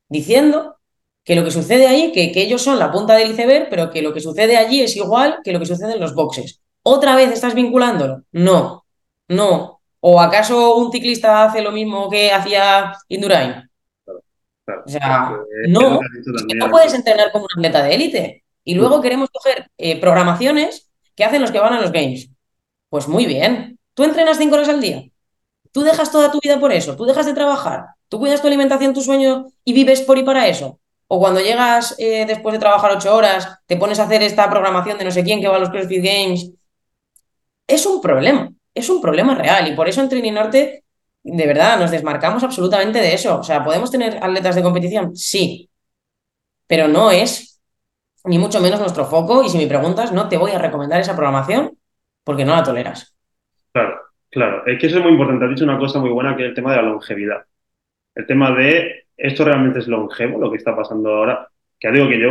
[0.08, 0.76] diciendo
[1.24, 4.02] que lo que sucede ahí, que, que, ellos son la punta del iceberg, pero que
[4.02, 6.60] lo que sucede allí es igual que lo que sucede en los boxes.
[6.82, 8.22] ¿Otra vez estás vinculándolo?
[8.32, 8.84] No,
[9.28, 9.80] no.
[10.00, 13.70] ¿O acaso un ciclista hace lo mismo que hacía Indurain?
[14.66, 15.32] o sea,
[15.68, 16.00] no,
[16.56, 18.44] no puedes entrenar como un atleta de élite.
[18.64, 22.30] Y luego queremos coger eh, programaciones que hacen los que van a los games.
[22.88, 23.78] Pues muy bien.
[23.94, 25.04] Tú entrenas cinco horas al día.
[25.72, 26.96] Tú dejas toda tu vida por eso.
[26.96, 27.86] Tú dejas de trabajar.
[28.08, 30.78] Tú cuidas tu alimentación, tu sueño y vives por y para eso.
[31.14, 34.96] O cuando llegas eh, después de trabajar ocho horas, te pones a hacer esta programación
[34.96, 36.52] de no sé quién que va a los CrossFit Games.
[37.66, 39.68] Es un problema, es un problema real.
[39.68, 40.84] Y por eso en Training Norte,
[41.22, 43.40] de verdad, nos desmarcamos absolutamente de eso.
[43.40, 45.14] O sea, ¿podemos tener atletas de competición?
[45.14, 45.68] Sí.
[46.66, 47.60] Pero no es
[48.24, 49.44] ni mucho menos nuestro foco.
[49.44, 51.76] Y si me preguntas, no te voy a recomendar esa programación
[52.24, 53.14] porque no la toleras.
[53.70, 54.66] Claro, claro.
[54.66, 55.44] Es que eso es muy importante.
[55.44, 57.44] Has dicho una cosa muy buena que es el tema de la longevidad.
[58.14, 61.48] El tema de esto realmente es longevo, lo que está pasando ahora.
[61.78, 62.30] Que digo que yo,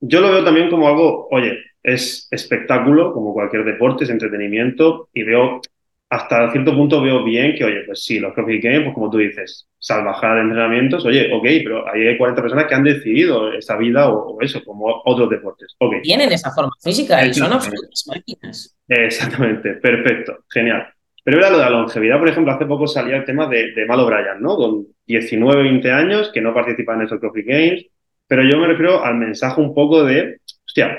[0.00, 5.22] yo lo veo también como algo, oye, es espectáculo, como cualquier deporte, es entretenimiento, y
[5.22, 5.60] veo,
[6.08, 9.18] hasta cierto punto veo bien que, oye, pues sí, los CrossFit Games, pues como tú
[9.18, 14.10] dices, salvajada de entrenamientos, oye, ok, pero hay 40 personas que han decidido esa vida
[14.10, 15.74] o, eso, como otros deportes.
[15.78, 16.00] Okay.
[16.02, 18.76] Tienen esa forma física y son absolutas máquinas.
[18.88, 20.93] Exactamente, perfecto, genial.
[21.24, 23.86] Pero era lo de la longevidad, por ejemplo, hace poco salía el tema de, de
[23.86, 24.56] Malo Bryan, ¿no?
[24.56, 27.86] Con 19, 20 años, que no participa en esos Coffee Games,
[28.26, 30.98] pero yo me refiero al mensaje un poco de, hostia,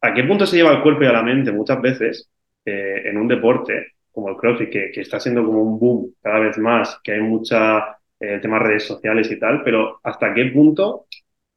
[0.00, 2.30] ¿a qué punto se lleva el cuerpo y a la mente muchas veces
[2.64, 6.56] eh, en un deporte como el CrossFit, que, está siendo como un boom cada vez
[6.58, 11.06] más, que hay mucha eh, temas redes sociales y tal, pero hasta qué punto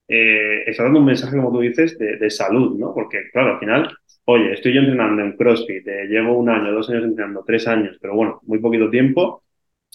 [0.07, 2.93] eh, está dando un mensaje, como tú dices, de, de salud, ¿no?
[2.93, 3.97] Porque, claro, al final
[4.29, 7.97] oye, estoy yo entrenando en CrossFit, eh, llevo un año, dos años entrenando, tres años,
[8.01, 9.43] pero bueno, muy poquito tiempo,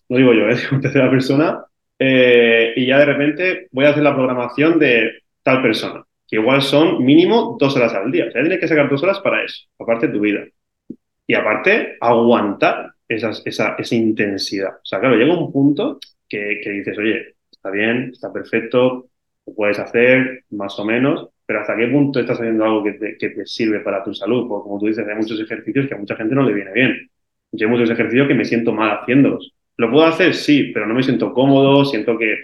[0.08, 0.78] no digo yo, es ¿eh?
[0.80, 1.64] tercera persona,
[1.98, 6.62] eh, y ya de repente voy a hacer la programación de tal persona, que igual
[6.62, 8.26] son mínimo dos horas al día.
[8.28, 10.40] O sea, tienes que sacar dos horas para eso, aparte de tu vida.
[11.26, 14.76] Y aparte, aguantar esa, esa, intensidad.
[14.76, 19.10] O sea, claro, llega un punto que, que dices, oye, está bien, está perfecto,
[19.44, 23.30] puedes hacer más o menos, pero ¿hasta qué punto estás haciendo algo que te, que
[23.30, 24.48] te sirve para tu salud?
[24.48, 27.10] Porque como tú dices, hay muchos ejercicios que a mucha gente no le viene bien.
[27.52, 29.54] Yo hay muchos ejercicios que me siento mal haciéndolos.
[29.76, 30.34] ¿Lo puedo hacer?
[30.34, 32.40] Sí, pero no me siento cómodo, siento que,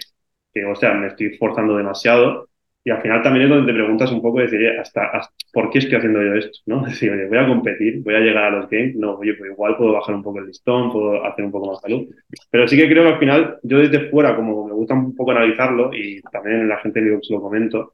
[0.53, 2.48] que o sea, me estoy forzando demasiado.
[2.83, 5.11] Y al final también es donde te preguntas un poco, decir, hasta,
[5.51, 6.59] ¿por qué estoy haciendo yo esto?
[6.65, 6.85] ¿no?
[6.87, 9.75] Es decir, voy a competir, voy a llegar a los games, no, oye, pues igual
[9.77, 12.07] puedo bajar un poco el listón, puedo hacer un poco más salud.
[12.49, 15.31] Pero sí que creo que al final, yo desde fuera, como me gusta un poco
[15.31, 17.93] analizarlo, y también la gente que lo comento,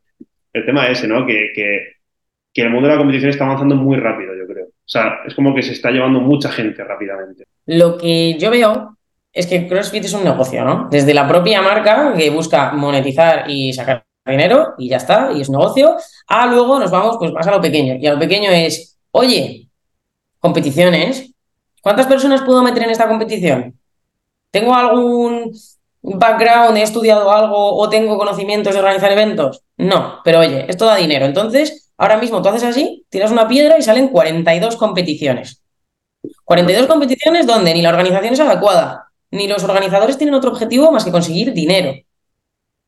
[0.53, 1.25] el tema ese, ¿no?
[1.25, 1.79] Que, que,
[2.53, 4.67] que, el mundo de la competición está avanzando muy rápido, yo creo.
[4.67, 7.43] O sea, es como que se está llevando mucha gente rápidamente.
[7.65, 8.97] Lo que yo veo
[9.33, 10.87] es que CrossFit es un negocio, ¿no?
[10.89, 15.49] Desde la propia marca que busca monetizar y sacar dinero y ya está, y es
[15.49, 15.97] negocio,
[16.27, 17.95] a luego nos vamos pues más a lo pequeño.
[17.95, 19.69] Y a lo pequeño es, oye,
[20.39, 21.31] competiciones,
[21.81, 23.79] ¿cuántas personas puedo meter en esta competición?
[24.51, 25.51] ¿Tengo algún
[26.01, 29.63] background, he estudiado algo o tengo conocimientos de organizar eventos?
[29.77, 31.25] No, pero oye, esto da dinero.
[31.25, 35.61] Entonces, ahora mismo tú haces así, tiras una piedra y salen 42 competiciones.
[36.43, 41.03] 42 competiciones donde ni la organización es adecuada, ni los organizadores tienen otro objetivo más
[41.03, 41.93] que conseguir dinero.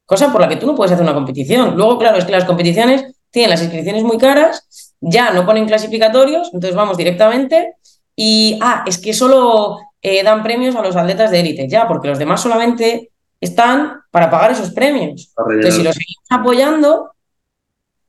[0.07, 1.75] Cosa por la que tú no puedes hacer una competición.
[1.75, 6.47] Luego, claro, es que las competiciones tienen las inscripciones muy caras, ya no ponen clasificatorios,
[6.53, 7.73] entonces vamos directamente.
[8.15, 12.07] Y, ah, es que solo eh, dan premios a los atletas de élite, ya, porque
[12.07, 15.33] los demás solamente están para pagar esos premios.
[15.37, 17.11] Entonces, si los seguimos apoyando,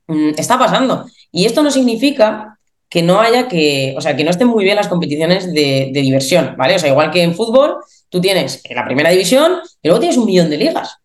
[0.07, 1.05] mm, está pasando.
[1.31, 2.57] Y esto no significa
[2.89, 6.55] que no haya que, o sea, que no estén muy bien las competiciones de, diversión,
[6.57, 6.75] ¿vale?
[6.75, 7.75] O sea, igual que en fútbol,
[8.09, 10.97] tú tienes la primera división y luego tienes un millón de ligas,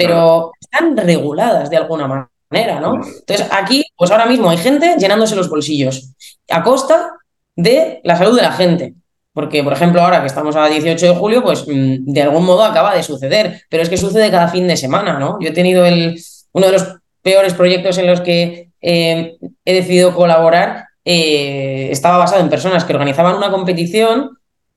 [0.00, 2.94] pero están reguladas de alguna manera, ¿no?
[2.94, 6.12] Entonces, aquí, pues ahora mismo hay gente llenándose los bolsillos
[6.48, 7.10] a costa
[7.54, 8.94] de la salud de la gente.
[9.32, 12.64] Porque, por ejemplo, ahora que estamos a 18 de julio, pues mm, de algún modo
[12.64, 15.38] acaba de suceder, pero es que sucede cada fin de semana, ¿no?
[15.40, 16.20] Yo he tenido el,
[16.52, 22.40] uno de los peores proyectos en los que eh, he decidido colaborar, eh, estaba basado
[22.40, 24.30] en personas que organizaban una competición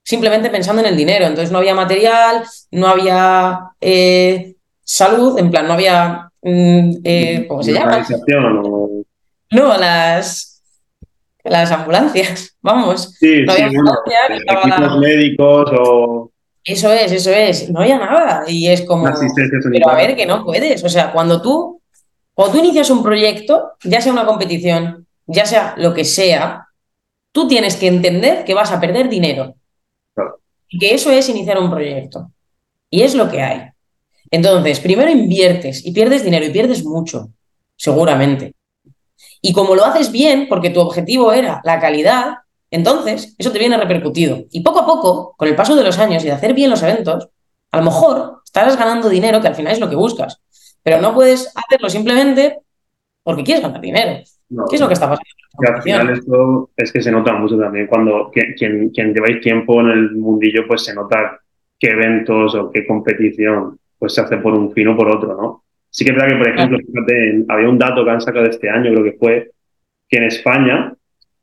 [0.04, 1.26] simplemente pensando en el dinero.
[1.26, 6.30] Entonces no había material, no había eh, salud, en plan, no había.
[6.42, 8.06] Mm, ¿Cómo se llama?
[9.52, 10.54] No, las
[11.44, 13.16] las ambulancias, vamos.
[13.20, 16.32] Sí, no había equipos médicos o...
[16.66, 18.44] Eso es, eso es, no había nada.
[18.48, 19.06] Y es como,
[19.70, 20.82] pero a ver, que no puedes.
[20.86, 21.82] O sea, cuando tú,
[22.34, 26.70] cuando tú inicias un proyecto, ya sea una competición, ya sea lo que sea,
[27.34, 29.56] tú tienes que entender que vas a perder dinero.
[30.70, 32.32] Y que eso es iniciar un proyecto.
[32.90, 33.73] Y es lo que hay.
[34.34, 37.30] Entonces, primero inviertes y pierdes dinero y pierdes mucho,
[37.76, 38.56] seguramente.
[39.44, 42.38] Y como lo haces bien, porque tu objetivo era la calidad,
[42.72, 44.46] entonces eso te viene repercutido.
[44.50, 46.82] Y poco a poco, con el paso de los años y de hacer bien los
[46.82, 47.30] eventos,
[47.70, 50.42] a lo mejor estarás ganando dinero, que al final es lo que buscas.
[50.82, 52.58] Pero no puedes hacerlo simplemente
[53.22, 54.24] porque quieres ganar dinero.
[54.68, 55.30] ¿Qué es lo que está pasando?
[55.76, 59.90] al final esto es que se nota mucho también cuando quien, quien lleváis tiempo en
[59.90, 61.40] el mundillo, pues se nota
[61.78, 65.64] qué eventos o qué competición pues se hace por un fin o por otro, ¿no?
[65.90, 66.78] Sí que es verdad que, por ejemplo,
[67.48, 69.52] había un dato que han sacado este año, creo que fue,
[70.10, 70.94] que en España,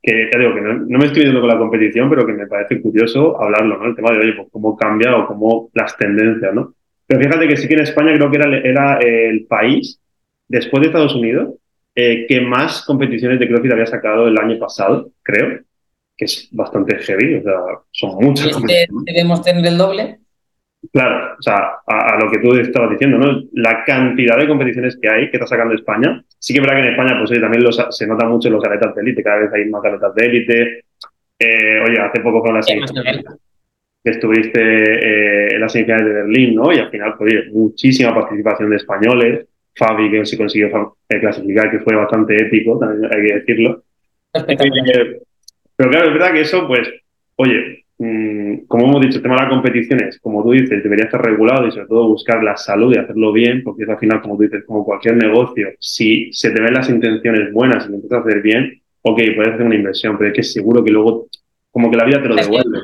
[0.02, 2.82] que te digo que no, me estoy viendo con la competición, pero que me parece
[2.82, 3.86] curioso hablarlo, ¿no?
[3.86, 6.74] El tema de, oye, pues cómo cambia o cómo las tendencias, ¿no?
[7.06, 9.98] Pero fíjate que sí que en España creo que era, era el país,
[10.46, 11.54] después de Estados Unidos,
[11.94, 15.60] eh, que más competiciones de CrossFit había sacado el año pasado, creo,
[16.14, 17.54] que es bastante heavy, o sea,
[17.90, 18.54] son muchas.
[19.06, 20.18] debemos tener el doble?
[20.92, 23.42] Claro, o sea, a, lo que tú estabas diciendo, ¿no?
[23.52, 26.24] La cantidad de competiciones que hay que está sacando España.
[26.38, 28.94] Sí que es verdad que en España, pues oye, también se nota mucho los atletas
[28.94, 30.84] de élite, cada vez hay más atletas de élite.
[31.38, 33.24] Eh, oye, hace poco fue la semifinales
[34.02, 36.72] que estuviste eh, en las semifinales de Berlín, ¿no?
[36.72, 39.46] Y al final, pues oye, muchísima participación de españoles.
[39.76, 43.84] Fabi, que se consiguió eh, clasificar, que fue bastante épico, también hay que decirlo.
[44.32, 46.88] pero claro, es verdad que eso, pues,
[47.36, 48.29] oye, Mm,
[48.66, 51.70] como hemos dicho, el tema de las competiciones, como tú dices, debería estar regulado y
[51.70, 54.64] sobre todo buscar la salud y hacerlo bien, porque es al final, como tú dices,
[54.66, 58.80] como cualquier negocio, si se te ven las intenciones buenas y lo intentas hacer bien,
[59.02, 61.28] ok, puedes hacer una inversión, pero es que seguro que luego,
[61.70, 62.80] como que la vida te lo devuelve.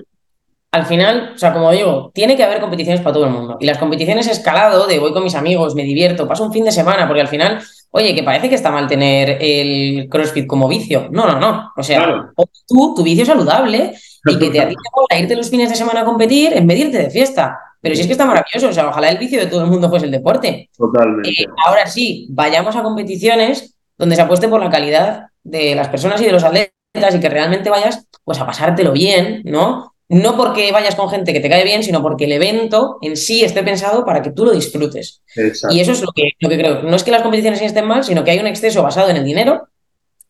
[0.73, 3.57] Al final, o sea, como digo, tiene que haber competiciones para todo el mundo.
[3.61, 6.73] Y las competiciones escalado de voy con mis amigos, me divierto, paso un fin de
[6.73, 7.63] semana, porque al final,
[7.93, 11.09] oye, que parece que está mal tener el CrossFit como vicio.
[11.11, 11.73] No, no, no.
[11.77, 12.31] O sea,
[12.69, 13.95] tú, tu vicio saludable
[14.27, 16.67] y que te, a ti te mola irte los fines de semana a competir en
[16.67, 17.59] vez de irte de fiesta.
[17.81, 19.89] Pero si es que está maravilloso, o sea, ojalá el vicio de todo el mundo
[19.89, 20.71] fuese el deporte.
[20.77, 21.31] Totalmente.
[21.31, 26.21] Eh, ahora sí, vayamos a competiciones donde se apueste por la calidad de las personas
[26.21, 26.73] y de los atletas
[27.15, 29.95] y que realmente vayas pues a pasártelo bien, ¿no?
[30.09, 33.45] No porque vayas con gente que te cae bien, sino porque el evento en sí
[33.45, 35.23] esté pensado para que tú lo disfrutes.
[35.71, 36.83] Y eso es lo que, lo que creo.
[36.83, 39.25] No es que las competiciones estén mal, sino que hay un exceso basado en el
[39.25, 39.69] dinero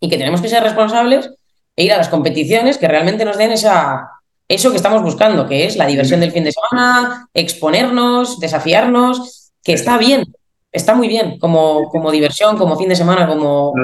[0.00, 1.30] y que tenemos que ser responsables
[1.76, 4.08] e ir a las competiciones que realmente nos den esa,
[4.48, 9.74] eso que estamos buscando, que es la diversión del fin de semana, exponernos, desafiarnos, que
[9.74, 10.24] está bien,
[10.72, 13.74] está muy bien como, como diversión, como fin de semana, como...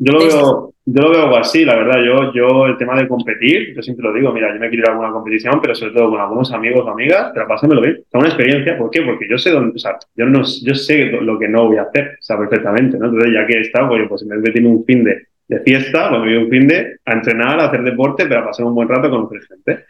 [0.00, 1.96] Yo lo, veo, yo lo veo algo así, la verdad.
[2.04, 4.88] Yo, yo el tema de competir, yo siempre lo digo, mira, yo me quiero ir
[4.88, 7.96] a alguna competición, pero sobre todo con algunos amigos o amigas, pero pásamelo bien.
[7.96, 9.02] Es una experiencia, ¿por qué?
[9.02, 11.82] Porque yo sé dónde, o sea, yo, no, yo sé lo que no voy a
[11.82, 13.06] hacer, o sea, perfectamente, ¿no?
[13.06, 15.16] Entonces, ya que he estado, pues, pues en vez de tener un fin de
[15.48, 18.66] de fiesta, cuando vive un fin de, a entrenar, a hacer deporte, pero a pasar
[18.66, 19.86] un buen rato con otra gente.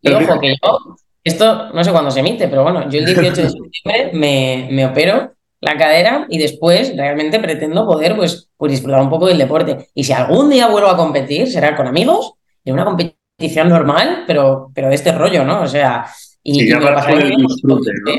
[0.00, 3.42] Y ojo, que yo, esto no sé cuándo se emite, pero bueno, yo el 18
[3.42, 9.00] de septiembre me, me opero la cadera y después realmente pretendo poder pues, pues disfrutar
[9.00, 9.88] un poco del deporte.
[9.94, 12.32] Y si algún día vuelvo a competir, será con amigos,
[12.64, 15.62] en una competición normal, pero, pero de este rollo, ¿no?
[15.62, 16.06] O sea,
[16.42, 18.12] y, y ya para hacer el disfrute, ¿no?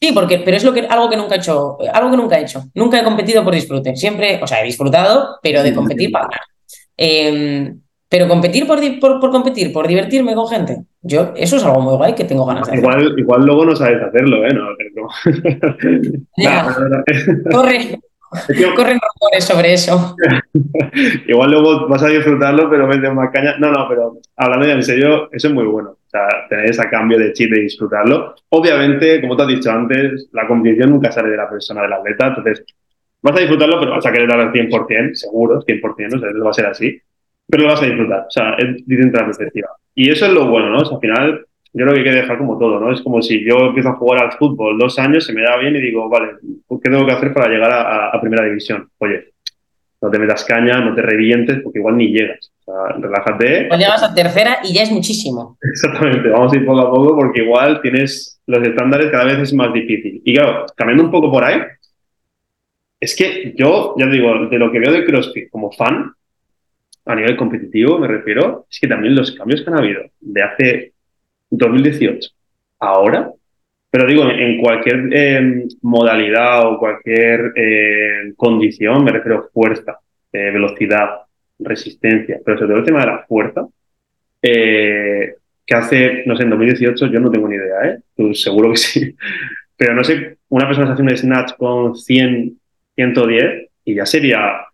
[0.00, 2.42] Sí, porque, pero es lo que, algo que nunca he hecho, algo que nunca he
[2.42, 2.64] hecho.
[2.74, 3.96] Nunca he competido por disfrute.
[3.96, 6.40] Siempre, o sea, he disfrutado, pero de competir para ganar.
[6.96, 7.72] Eh,
[8.08, 11.94] pero competir por, por, por competir, por divertirme con gente, yo, eso es algo muy
[11.96, 12.84] guay que tengo ganas de hacer.
[12.84, 14.54] Igual, igual luego no sabes hacerlo, ¿eh?
[14.54, 14.68] No.
[16.38, 17.02] Nah, no.
[17.50, 18.00] Corre,
[18.74, 20.16] corren rumores sobre eso.
[21.26, 23.56] Igual luego vas a disfrutarlo, pero metes más caña.
[23.58, 25.90] No, no, pero hablando ya en serio, eso es muy bueno.
[25.90, 28.34] O sea, tener ese cambio de chip y disfrutarlo.
[28.50, 32.28] Obviamente, como te has dicho antes, la competición nunca sale de la persona, del atleta.
[32.28, 32.64] Entonces,
[33.22, 36.44] vas a disfrutarlo, pero vas a querer dar al 100%, seguro, 100%, o sea, eso
[36.44, 37.00] va a ser así.
[37.46, 38.20] Pero lo vas a disfrutar.
[38.20, 39.68] O sea, es distinta la perspectiva.
[39.94, 40.78] Y eso es lo bueno, ¿no?
[40.78, 42.92] O sea, al final, yo creo que hay que dejar como todo, ¿no?
[42.92, 45.76] Es como si yo empiezo a jugar al fútbol dos años, se me da bien
[45.76, 48.88] y digo, vale, ¿qué tengo que hacer para llegar a, primera división?
[48.98, 49.32] Oye,
[50.00, 52.50] no te metas caña, no te revientes, porque igual ni llegas.
[52.60, 53.66] O sea, relájate.
[53.68, 55.58] Pues llegas a tercera y ya es muchísimo.
[55.62, 59.52] Exactamente, vamos a ir poco a poco porque igual tienes los estándares cada vez es
[59.52, 60.22] más difícil.
[60.24, 61.60] Y claro, cambiando un poco por ahí,
[63.00, 66.12] es que yo, ya te digo, de lo que veo de CrossFit como fan,
[67.04, 70.92] a nivel competitivo me refiero, es que también los cambios que han habido de hace
[71.50, 72.30] 2018
[72.80, 73.32] ahora,
[73.90, 79.98] pero digo, en cualquier eh, modalidad o cualquier eh, condición, me refiero fuerza,
[80.32, 81.22] eh, velocidad,
[81.58, 83.66] resistencia, pero sobre todo el tema de la fuerza,
[84.42, 85.34] eh,
[85.66, 88.34] que hace, no sé, en 2018 yo no tengo ni idea, ¿eh?
[88.34, 89.16] Seguro que sí.
[89.76, 92.58] Pero no sé, una persona un snatch con 100,
[92.96, 94.66] 110 y ya sería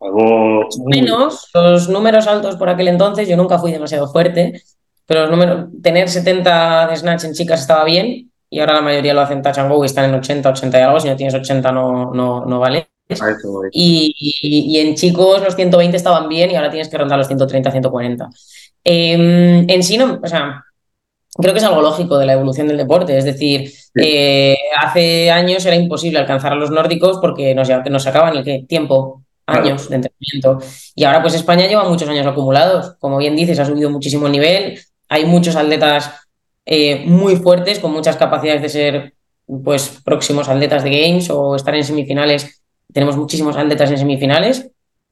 [0.00, 0.68] algo...
[0.86, 4.62] Menos los números altos por aquel entonces, yo nunca fui demasiado fuerte,
[5.10, 9.12] pero los números, tener 70 de snatch en chicas estaba bien y ahora la mayoría
[9.12, 11.34] lo hacen touch and go y están en 80, 80 y algo, si no tienes
[11.34, 12.88] 80 no, no, no vale.
[13.72, 17.26] Y, y- y en chicos los 120 estaban bien y ahora tienes que rondar los
[17.26, 18.28] 130, 140.
[18.84, 20.62] Eh, en sí, no, o sea,
[21.34, 23.18] creo que es algo lógico de la evolución del deporte.
[23.18, 28.36] Es decir, eh, hace años era imposible alcanzar a los nórdicos porque nos, nos sacaban
[28.36, 28.64] el ¿qué?
[28.68, 29.64] tiempo, Claro.
[29.64, 30.58] años de entrenamiento.
[30.94, 32.94] Y ahora pues España lleva muchos años acumulados.
[33.00, 34.78] Como bien dices, ha subido muchísimo el nivel.
[35.10, 36.10] Hay muchos atletas
[36.64, 39.14] eh, muy fuertes con muchas capacidades de ser
[39.46, 42.62] pues próximos atletas de Games o estar en semifinales.
[42.92, 44.70] Tenemos muchísimos atletas en semifinales.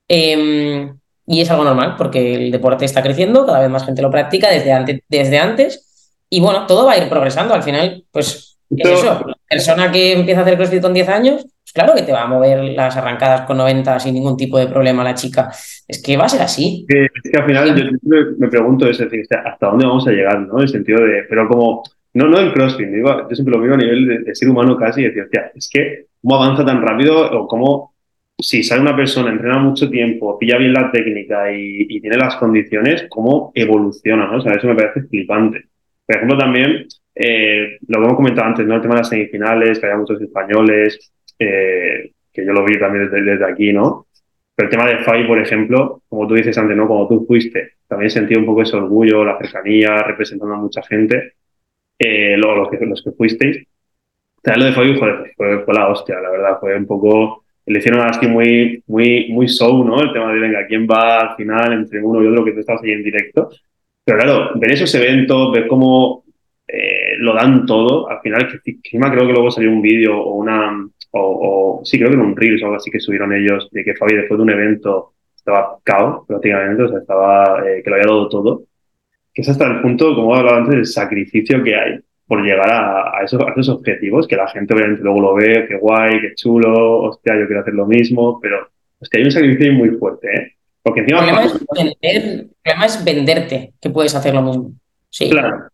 [0.09, 0.91] Eh,
[1.31, 4.49] y es algo normal porque el deporte está creciendo, cada vez más gente lo practica
[4.49, 6.15] desde antes, desde antes.
[6.31, 7.53] Y bueno, todo va a ir progresando.
[7.53, 9.27] Al final, pues es eso.
[9.27, 12.23] La persona que empieza a hacer CrossFit con 10 años, pues claro que te va
[12.23, 15.51] a mover las arrancadas con 90 sin ningún tipo de problema la chica.
[15.87, 16.87] Es que va a ser así.
[16.89, 20.41] es que al final yo siempre me pregunto es decir, hasta dónde vamos a llegar,
[20.41, 20.57] ¿no?
[20.57, 21.83] En el sentido de, pero como,
[22.15, 24.79] no, no en CrossFit, digo, yo siempre lo miro a nivel de, de ser humano
[24.79, 27.93] casi y decir, hostia, es que cómo avanza tan rápido o cómo,
[28.39, 32.37] si sale una persona, entrena mucho tiempo, pilla bien la técnica y, y tiene las
[32.37, 34.39] condiciones, cómo evoluciona, ¿no?
[34.39, 35.65] O sea, eso me parece flipante.
[36.07, 38.77] Por ejemplo, también, eh, lo que hemos comentado antes, ¿no?
[38.77, 43.11] El tema de las semifinales, que había muchos españoles, eh, que yo lo vi también
[43.11, 44.07] desde, desde aquí, ¿no?
[44.55, 46.87] Pero el tema de Fabi, por ejemplo, como tú dices antes, ¿no?
[46.89, 51.35] Como tú fuiste, también sentí un poco ese orgullo, la cercanía, representando a mucha gente,
[51.99, 53.67] eh, lo- los, que, los que fuisteis.
[54.43, 58.01] También lo de joder, fue, fue la hostia, la verdad, fue un poco, le hicieron
[58.03, 60.01] así muy, muy, muy show, ¿no?
[60.01, 62.83] El tema de, venga, ¿quién va al final entre uno y otro que tú estabas
[62.83, 63.51] ahí en directo?
[64.05, 66.25] Pero claro, ver esos eventos, ver cómo
[66.67, 70.35] eh, lo dan todo, al final, que encima creo que luego salió un vídeo o
[70.37, 73.69] una, o, o- sí, creo que era un Reels o algo así que subieron ellos,
[73.71, 77.91] de que Fabi después de un evento estaba cao prácticamente, o sea, estaba, eh, que
[77.91, 78.63] lo había dado todo,
[79.33, 82.71] que es hasta el punto, como he hablado antes, del sacrificio que hay por llegar
[82.71, 86.21] a, a esos, a esos objetivos, que la gente obviamente luego lo ve, qué guay,
[86.21, 88.69] qué chulo, hostia, yo quiero hacer lo mismo, pero
[89.01, 90.53] hostia, hay un sacrificio muy fuerte, ¿eh?
[90.83, 91.21] Porque El encima...
[91.21, 94.73] problema es, vender- el problema es venderte que puedes hacer lo mismo.
[95.11, 95.31] Sí.
[95.31, 95.69] Claro.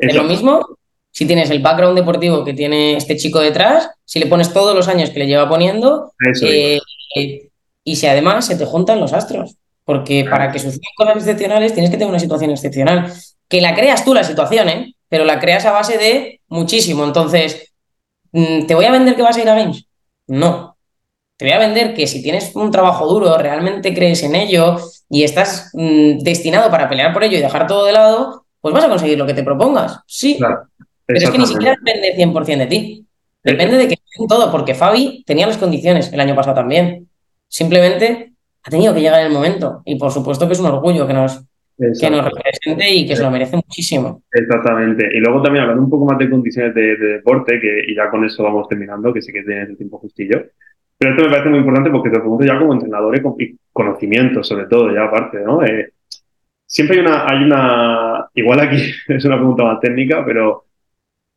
[0.00, 0.78] Es lo mismo
[1.12, 4.88] si tienes el background deportivo que tiene este chico detrás, si le pones todos los
[4.88, 6.78] años que le lleva poniendo eh,
[7.14, 7.48] eh,
[7.84, 9.56] y si además se te juntan los astros.
[9.84, 13.12] Porque para que sucedan cosas excepcionales tienes que tener una situación excepcional.
[13.46, 14.94] Que la creas tú la situación, ¿eh?
[15.08, 17.04] Pero la creas a base de muchísimo.
[17.04, 17.74] Entonces,
[18.32, 19.84] mm, ¿te voy a vender que vas a ir a Games?
[20.28, 20.78] No.
[21.36, 24.78] Te voy a vender que si tienes un trabajo duro, realmente crees en ello
[25.10, 28.84] y estás mm, destinado para pelear por ello y dejar todo de lado, pues vas
[28.84, 29.98] a conseguir lo que te propongas.
[30.06, 30.68] Sí, Claro.
[31.06, 33.06] Pero es que ni siquiera depende 100% de ti.
[33.42, 37.08] Depende de que en todo, porque Fabi tenía las condiciones el año pasado también.
[37.48, 38.32] Simplemente
[38.62, 39.82] ha tenido que llegar el momento.
[39.84, 41.44] Y por supuesto que es un orgullo que nos,
[41.76, 44.22] que nos represente y que se lo merece muchísimo.
[44.30, 45.08] Exactamente.
[45.12, 48.24] Y luego también hablando un poco más de condiciones de, deporte, que, y ya con
[48.24, 50.44] eso vamos terminando, que sí que tienes el tiempo justillo.
[50.96, 54.66] Pero esto me parece muy importante porque te pregunto ya como entrenador y conocimiento, sobre
[54.66, 55.64] todo, ya aparte, ¿no?
[55.64, 55.92] Eh,
[56.64, 58.76] siempre hay una, hay una, igual aquí
[59.08, 60.66] es una pregunta más técnica, pero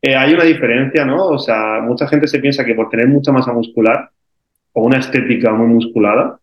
[0.02, 1.28] eh, hay una diferencia, ¿no?
[1.28, 4.10] O sea, mucha gente se piensa que por tener mucha masa muscular
[4.74, 6.40] o una estética muy musculada,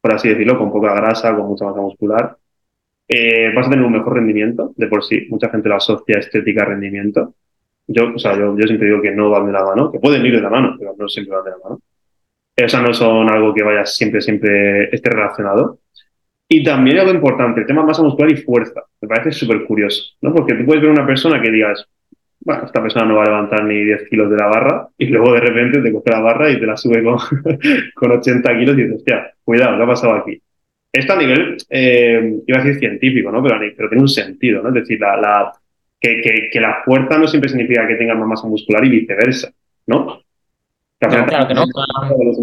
[0.00, 2.36] por así decirlo, con poca grasa, con mucha masa muscular,
[3.08, 5.26] eh, vas a tener un mejor rendimiento de por sí.
[5.30, 7.34] Mucha gente lo asocia estética rendimiento.
[7.86, 10.24] Yo, o sea, yo, yo, siempre digo que no van de la mano, que pueden
[10.26, 11.80] ir de la mano, pero no siempre van de la mano.
[12.66, 15.78] Sea, no son algo que vaya siempre, siempre esté relacionado.
[16.48, 18.82] Y también algo importante, el tema masa muscular y fuerza.
[19.00, 20.34] Me parece súper curioso, ¿no?
[20.34, 21.86] Porque tú puedes ver una persona que digas,
[22.48, 25.34] bueno, esta persona no va a levantar ni 10 kilos de la barra, y luego
[25.34, 27.18] de repente te coge la barra y te la sube con,
[27.94, 30.40] con 80 kilos y dices, hostia, cuidado, ¿qué ha pasado aquí?
[30.90, 33.42] Esto a nivel, eh, iba a decir científico, ¿no?
[33.42, 34.70] Pero, pero tiene un sentido, ¿no?
[34.70, 35.52] Es decir, la, la
[36.00, 39.52] que, que, que, la fuerza no siempre significa que tengas más masa muscular y viceversa,
[39.86, 40.22] ¿no?
[40.98, 41.66] claro que no.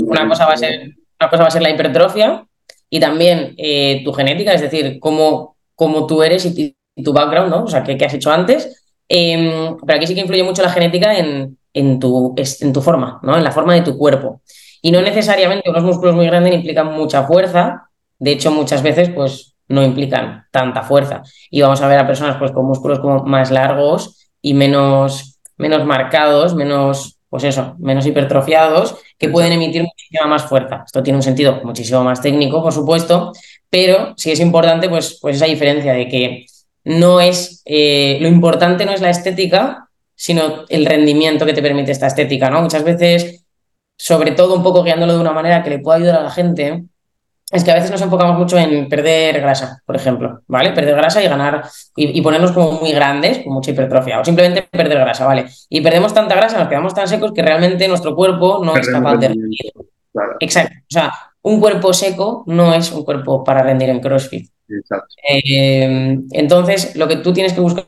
[0.06, 0.82] Una cosa, va a ser,
[1.20, 2.45] una cosa va a ser la hipertrofia
[2.91, 7.64] y también eh, tu genética, es decir, cómo, cómo tú eres y, tu background, ¿no?
[7.64, 8.84] O sea, qué, qué has hecho antes.
[9.08, 13.20] Em, pero aquí sí que influye mucho la genética en, en, tu, en tu forma,
[13.24, 13.38] ¿no?
[13.38, 14.41] En la forma de tu cuerpo.
[14.82, 17.89] Y no necesariamente unos músculos muy grandes implican mucha fuerza,
[18.20, 21.24] de hecho, muchas veces, pues, no implican tanta fuerza.
[21.49, 25.86] Y vamos a ver a personas pues, con músculos como más largos y menos, menos
[25.86, 30.84] marcados, menos, pues eso, menos hipertrofiados, que pueden emitir muchísima más fuerza.
[30.86, 33.32] Esto tiene un sentido muchísimo más técnico, por supuesto,
[33.70, 36.45] pero sí es importante, pues, pues esa diferencia de que
[36.86, 41.91] no es, eh, lo importante no es la estética, sino el rendimiento que te permite
[41.91, 42.61] esta estética, ¿no?
[42.61, 43.45] Muchas veces,
[43.97, 46.86] sobre todo un poco guiándolo de una manera que le pueda ayudar a la gente,
[47.51, 50.71] es que a veces nos enfocamos mucho en perder grasa, por ejemplo, ¿vale?
[50.71, 51.63] Perder grasa y ganar
[51.95, 55.45] y, ponernos como muy grandes, con mucha hipertrofia, o simplemente perder grasa, ¿vale?
[55.69, 59.17] Y perdemos tanta grasa, nos quedamos tan secos que realmente nuestro cuerpo no es capaz
[59.17, 59.71] de rendir.
[60.39, 60.75] Exacto.
[60.79, 64.49] O sea, un cuerpo seco no es un cuerpo para rendir en CrossFit.
[64.70, 65.16] Exacto.
[65.30, 67.88] Eh, entonces, lo que tú tienes que buscar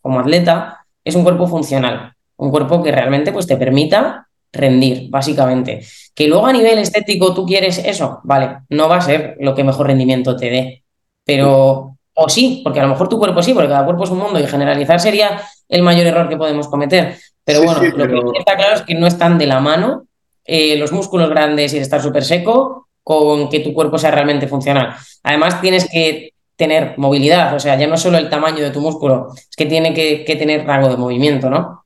[0.00, 5.84] como atleta es un cuerpo funcional, un cuerpo que realmente pues, te permita rendir, básicamente.
[6.14, 9.64] Que luego a nivel estético tú quieres eso, vale, no va a ser lo que
[9.64, 10.84] mejor rendimiento te dé,
[11.24, 14.18] pero, o sí, porque a lo mejor tu cuerpo sí, porque cada cuerpo es un
[14.18, 17.16] mundo y generalizar sería el mayor error que podemos cometer.
[17.44, 20.04] Pero bueno, lo que está claro es que no están de la mano
[20.44, 24.94] eh, los músculos grandes y estar súper seco con que tu cuerpo sea realmente funcional.
[25.22, 29.28] Además, tienes que tener movilidad, o sea, ya no solo el tamaño de tu músculo,
[29.34, 31.82] es que tiene que, que tener rango de movimiento, ¿no?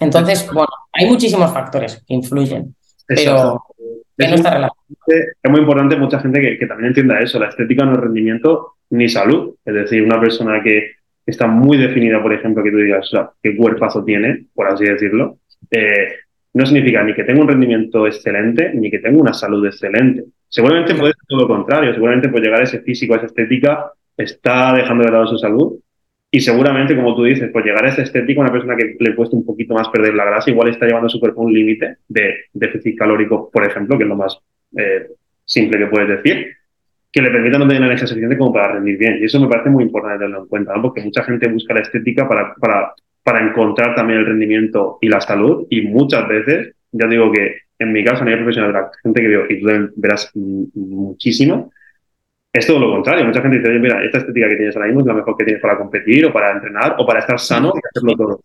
[0.00, 2.74] Entonces, bueno, hay muchísimos factores que influyen,
[3.06, 3.62] pero
[4.16, 4.74] que no está relacionado.
[5.06, 7.38] Es muy importante mucha gente que, también entienda eso.
[7.38, 9.54] La estética no es rendimiento ni salud.
[9.64, 10.92] Es decir, una persona que
[11.26, 14.84] está muy definida, por ejemplo, que tú digas o sea, qué cuerpazo tiene, por así
[14.84, 15.38] decirlo,
[15.70, 16.08] eh,
[16.52, 20.24] no significa ni que tenga un rendimiento excelente ni que tenga una salud excelente.
[20.54, 21.92] Seguramente puede ser todo lo contrario.
[21.92, 25.80] Seguramente por llegar a ese físico, a esa estética, está dejando de lado su salud
[26.30, 29.36] y seguramente, como tú dices, pues llegar a ese estético, una persona que le cuesta
[29.36, 32.34] un poquito más perder la grasa, igual está llevando a su cuerpo un límite de
[32.52, 34.38] déficit calórico, por ejemplo, que es lo más
[34.76, 35.08] eh,
[35.44, 36.52] simple que puedes decir,
[37.10, 39.18] que le permita no tener la energía suficiente como para rendir bien.
[39.20, 40.82] Y eso me parece muy importante tenerlo en cuenta, ¿no?
[40.82, 42.94] porque mucha gente busca la estética para, para,
[43.24, 47.92] para encontrar también el rendimiento y la salud, y muchas veces, ya digo que en
[47.92, 51.72] mi caso, a nivel profesional, la gente que veo, y tú verás muchísimo,
[52.52, 53.24] es todo lo contrario.
[53.24, 55.44] Mucha gente dice, oye, mira, esta estética que tienes ahora mismo es la mejor que
[55.44, 58.40] tienes para competir o para entrenar o para estar sano y hacerlo todo.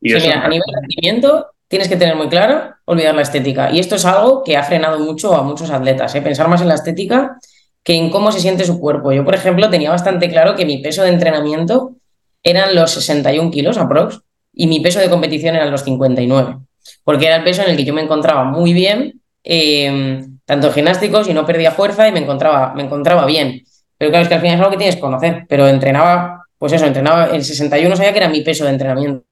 [0.00, 3.70] Y sí, mira, a nivel de rendimiento tienes que tener muy claro olvidar la estética.
[3.72, 6.22] Y esto es algo que ha frenado mucho a muchos atletas, ¿eh?
[6.22, 7.38] pensar más en la estética
[7.82, 9.12] que en cómo se siente su cuerpo.
[9.12, 11.96] Yo, por ejemplo, tenía bastante claro que mi peso de entrenamiento
[12.42, 14.20] eran los 61 kilos aprox
[14.52, 16.58] y mi peso de competición eran los 59,
[17.04, 19.20] porque era el peso en el que yo me encontraba muy bien.
[19.44, 23.62] Eh, tanto gimnásticos y no perdía fuerza y me encontraba, me encontraba bien.
[23.98, 25.46] Pero claro, es que al final es algo que tienes que conocer.
[25.48, 29.24] Pero entrenaba, pues eso, entrenaba, el 61 sabía que era mi peso de entrenamiento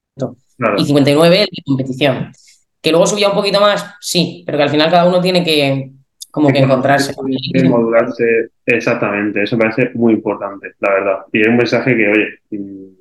[0.77, 2.31] y 59 de competición.
[2.81, 5.91] Que luego subía un poquito más, sí, pero que al final cada uno tiene que
[6.31, 7.13] como que, encontrarse.
[7.67, 11.17] modularse, exactamente, eso me parece muy importante, la verdad.
[11.33, 12.91] Y es un mensaje que, oye, mm,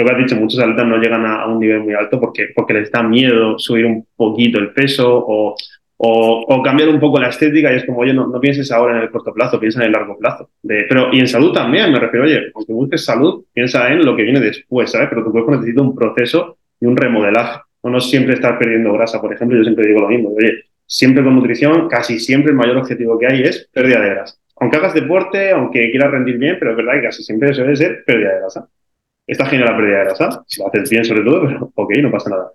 [0.00, 2.48] lo que has dicho, muchos atletas no llegan a, a, un nivel muy alto porque,
[2.54, 5.54] porque les da miedo subir un poquito el peso o,
[6.02, 9.02] o, cambiar un poco la estética y es como, oye, no, no, pienses ahora en
[9.02, 10.48] el corto plazo, piensa en el largo plazo.
[10.62, 14.16] De, pero, y en salud también, me refiero, oye, aunque busques salud, piensa en lo
[14.16, 15.08] que viene después, ¿sabes?
[15.10, 17.60] Pero tu cuerpo necesita un proceso y un remodelaje.
[17.82, 21.22] No, no siempre estar perdiendo grasa, por ejemplo, yo siempre digo lo mismo, oye, siempre
[21.22, 24.36] con nutrición, casi siempre el mayor objetivo que hay es pérdida de grasa.
[24.56, 28.04] aunque hagas deporte, aunque quieras rendir bien, pero es verdad que casi siempre suele ser
[28.06, 28.68] pérdida de grasa.
[29.26, 32.10] Está genial la pérdida de grasa, si lo haces bien sobre todo, pero ok, no
[32.10, 32.52] pasa nada.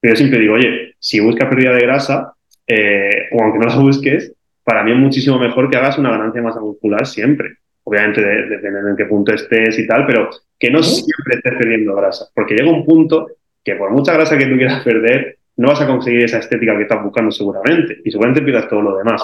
[0.00, 2.32] Pero yo siempre digo, oye, si buscas pérdida de grasa,
[2.66, 4.32] eh, o aunque no la busques,
[4.64, 7.58] para mí es muchísimo mejor que hagas una ganancia de masa muscular siempre.
[7.84, 11.94] Obviamente, dependiendo de en qué punto estés y tal, pero que no siempre estés perdiendo
[11.94, 12.26] grasa.
[12.34, 13.28] Porque llega un punto
[13.62, 16.82] que por mucha grasa que tú quieras perder, no vas a conseguir esa estética que
[16.82, 17.98] estás buscando seguramente.
[18.04, 19.22] Y seguramente pierdas todo lo demás.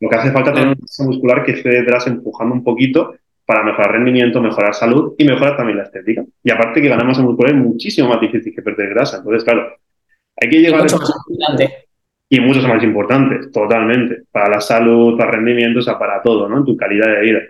[0.00, 3.14] Lo que hace falta es tener una masa muscular que esté detrás empujando un poquito
[3.46, 6.24] para mejorar rendimiento, mejorar salud y mejorar también la estética.
[6.42, 9.18] Y aparte que ganar masa muscular es muchísimo más difícil que perder grasa.
[9.18, 9.76] Entonces, claro,
[10.40, 10.82] hay que llegar...
[10.82, 11.74] Mucho más importante.
[12.28, 14.22] Y muchos más importantes, totalmente.
[14.32, 16.58] Para la salud, para rendimiento, o sea, para todo, ¿no?
[16.58, 17.40] En tu calidad de vida.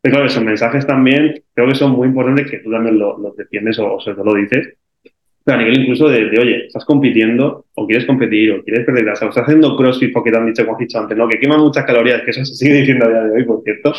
[0.00, 3.32] Pero claro, esos mensajes también creo que son muy importantes que tú también los lo
[3.32, 4.76] defiendes o, o se lo dices
[5.50, 9.26] pero a nivel incluso de, oye, estás compitiendo o quieres competir o quieres perder grasa
[9.26, 11.28] o estás haciendo crossfit porque te han dicho, como has dicho antes, ¿no?
[11.28, 13.92] que quema muchas calorías, que eso se sigue diciendo a día de hoy, por cierto.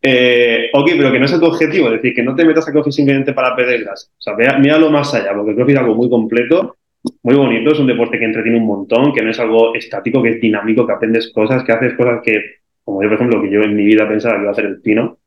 [0.00, 2.72] Eh, ok, pero que no es tu objetivo, es decir, que no te metas a
[2.72, 4.08] crossfit simplemente para perder grasa.
[4.16, 6.76] O sea, míralo más allá, porque el crossfit es algo muy completo,
[7.24, 10.30] muy bonito, es un deporte que entretiene un montón, que no es algo estático, que
[10.30, 12.40] es dinámico, que aprendes cosas, que haces cosas que,
[12.84, 14.80] como yo, por ejemplo, que yo en mi vida pensaba que iba a hacer el
[14.80, 15.18] pino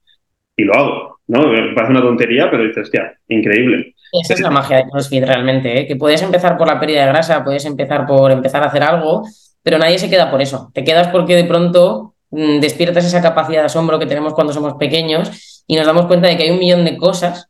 [0.55, 1.51] y lo hago, ¿no?
[1.75, 3.93] Parece una tontería, pero dices, hostia, increíble.
[4.11, 5.87] Esa es la magia de CrossFit realmente, ¿eh?
[5.87, 9.23] que puedes empezar por la pérdida de grasa, puedes empezar por empezar a hacer algo,
[9.61, 10.71] pero nadie se queda por eso.
[10.73, 14.75] Te quedas porque de pronto mm, despiertas esa capacidad de asombro que tenemos cuando somos
[14.75, 17.49] pequeños y nos damos cuenta de que hay un millón de cosas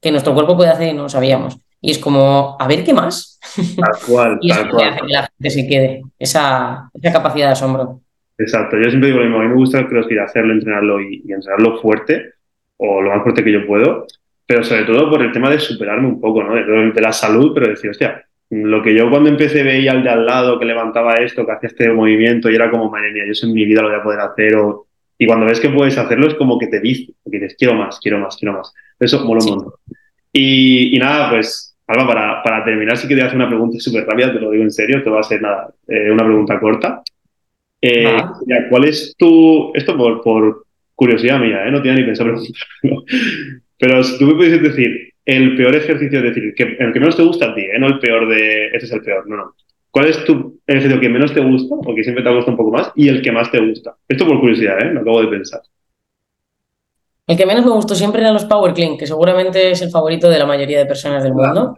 [0.00, 1.58] que nuestro cuerpo puede hacer y no lo sabíamos.
[1.80, 3.38] Y es como, a ver qué más.
[3.54, 4.38] Tal cual.
[4.42, 8.00] y eso hace que la gente se quede, esa, esa, capacidad de asombro.
[8.36, 11.22] Exacto, yo siempre digo lo mismo, a mí me gusta el CrossFit, hacerlo, entrenarlo y,
[11.26, 12.34] y entrenarlo fuerte,
[12.78, 14.06] o lo más fuerte que yo puedo,
[14.50, 16.56] pero sobre todo por el tema de superarme un poco, ¿no?
[16.56, 20.26] De, la salud, pero decir, hostia, lo que yo cuando empecé veía al de al
[20.26, 23.46] lado que levantaba esto, que hacía este movimiento y era como, madre mía, yo eso
[23.46, 24.56] en mi vida lo voy a poder hacer.
[24.56, 24.88] O...
[25.16, 28.00] Y cuando ves que puedes hacerlo es como que te dice, que dices, quiero más,
[28.00, 28.74] quiero más, quiero más.
[28.98, 29.72] Eso mola un montón.
[30.32, 34.32] Y, y, nada, pues, Alba, para, para terminar, sí quería hacer una pregunta súper rápida,
[34.32, 37.02] te lo digo en serio, te va a ser nada, eh, una pregunta corta.
[37.80, 41.70] Eh, ya, ¿Cuál es tu, esto por, por curiosidad mía, ¿eh?
[41.70, 43.04] no tiene ni pensado preguntarlo,
[43.80, 47.16] pero si tú me pudieses decir el peor ejercicio, es decir, que, el que menos
[47.16, 47.78] te gusta a ti, ¿eh?
[47.78, 49.54] no el peor de, este es el peor, no, no.
[49.90, 52.58] ¿Cuál es tu ejercicio que menos te gusta, o que siempre te ha gustado un
[52.58, 53.96] poco más, y el que más te gusta?
[54.06, 54.92] Esto por curiosidad, ¿eh?
[54.92, 55.62] Lo acabo de pensar.
[57.26, 60.28] El que menos me gustó siempre eran los Power Clean, que seguramente es el favorito
[60.28, 61.76] de la mayoría de personas del mundo.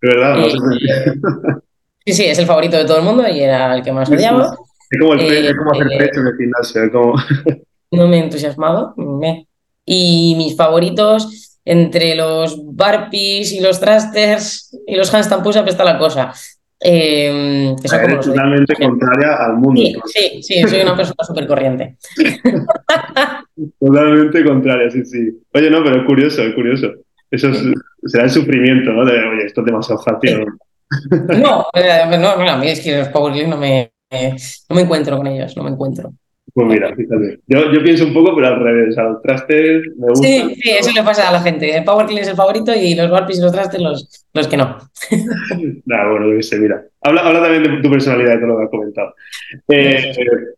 [0.00, 0.58] De verdad, no sé
[2.06, 4.56] Sí, sí, es el favorito de todo el mundo y era el que más odiaba.
[4.90, 7.14] Es como, el eh, es como hacer pecho en el gimnasio, como...
[7.90, 8.94] No me he entusiasmado.
[8.96, 9.46] Me.
[9.86, 15.98] Y mis favoritos, entre los barpees y los thrusters y los handstand push-up está la
[15.98, 16.32] cosa.
[16.86, 19.80] Eh, que como totalmente contraria al mundo.
[19.80, 21.96] Sí, sí, sí, soy una persona súper corriente.
[23.80, 25.30] totalmente contraria, sí, sí.
[25.54, 26.88] Oye, no, pero es curioso, es curioso.
[27.30, 27.62] Eso es,
[28.04, 29.04] será el sufrimiento, ¿no?
[29.04, 30.44] De, oye, esto es demasiado fácil.
[31.40, 31.66] No,
[32.18, 33.92] no, no, a mí es que los Power no me,
[34.68, 36.12] no me encuentro con ellos, no me encuentro.
[36.54, 37.40] Pues mira, fíjate.
[37.48, 38.96] Yo, yo, pienso un poco, pero al revés.
[38.96, 40.24] A los trastes me gusta.
[40.24, 41.76] Sí, sí, eso le pasa a la gente.
[41.76, 44.56] El Power Clean es el favorito y los Warpies y los trastes los, los que
[44.56, 44.78] no.
[45.84, 46.84] nada, bueno, que mira.
[47.00, 49.14] Habla, habla también de tu personalidad, que lo que has comentado.
[49.68, 50.14] Eh,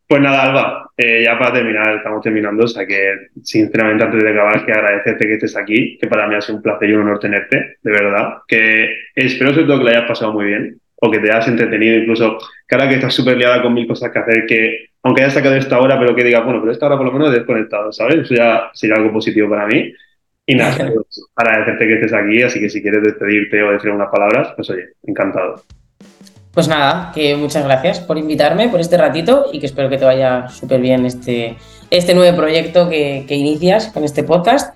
[0.07, 2.65] pues nada, Alba, eh, ya para terminar, estamos terminando.
[2.65, 6.35] O sea que, sinceramente, antes de acabar, que agradecerte que estés aquí, que para mí
[6.35, 8.35] ha sido un placer y un honor tenerte, de verdad.
[8.47, 11.97] Que espero sobre todo que lo hayas pasado muy bien o que te hayas entretenido,
[11.97, 15.55] incluso, cara que estás súper liada con mil cosas que hacer, que aunque hayas sacado
[15.55, 18.25] esta hora, pero que digas, bueno, pero esta hora por lo menos desconectado, ¿sabes?
[18.25, 19.93] Eso ya sería algo positivo para mí.
[20.45, 24.11] Y nada, pues, agradecerte que estés aquí, así que si quieres despedirte o decir unas
[24.11, 25.63] palabras, pues oye, encantado.
[26.53, 30.05] Pues nada, que muchas gracias por invitarme, por este ratito y que espero que te
[30.05, 31.57] vaya súper bien este,
[31.91, 34.75] este nuevo proyecto que, que, inicias con este podcast.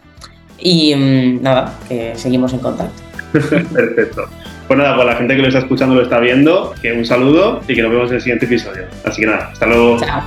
[0.61, 3.03] Y mmm, nada, que seguimos en contacto.
[3.33, 4.29] Perfecto.
[4.71, 7.61] Pues nada, pues la gente que lo está escuchando lo está viendo, que un saludo
[7.67, 8.85] y que nos vemos en el siguiente episodio.
[9.05, 9.99] Así que nada, hasta luego.
[9.99, 10.23] Chao.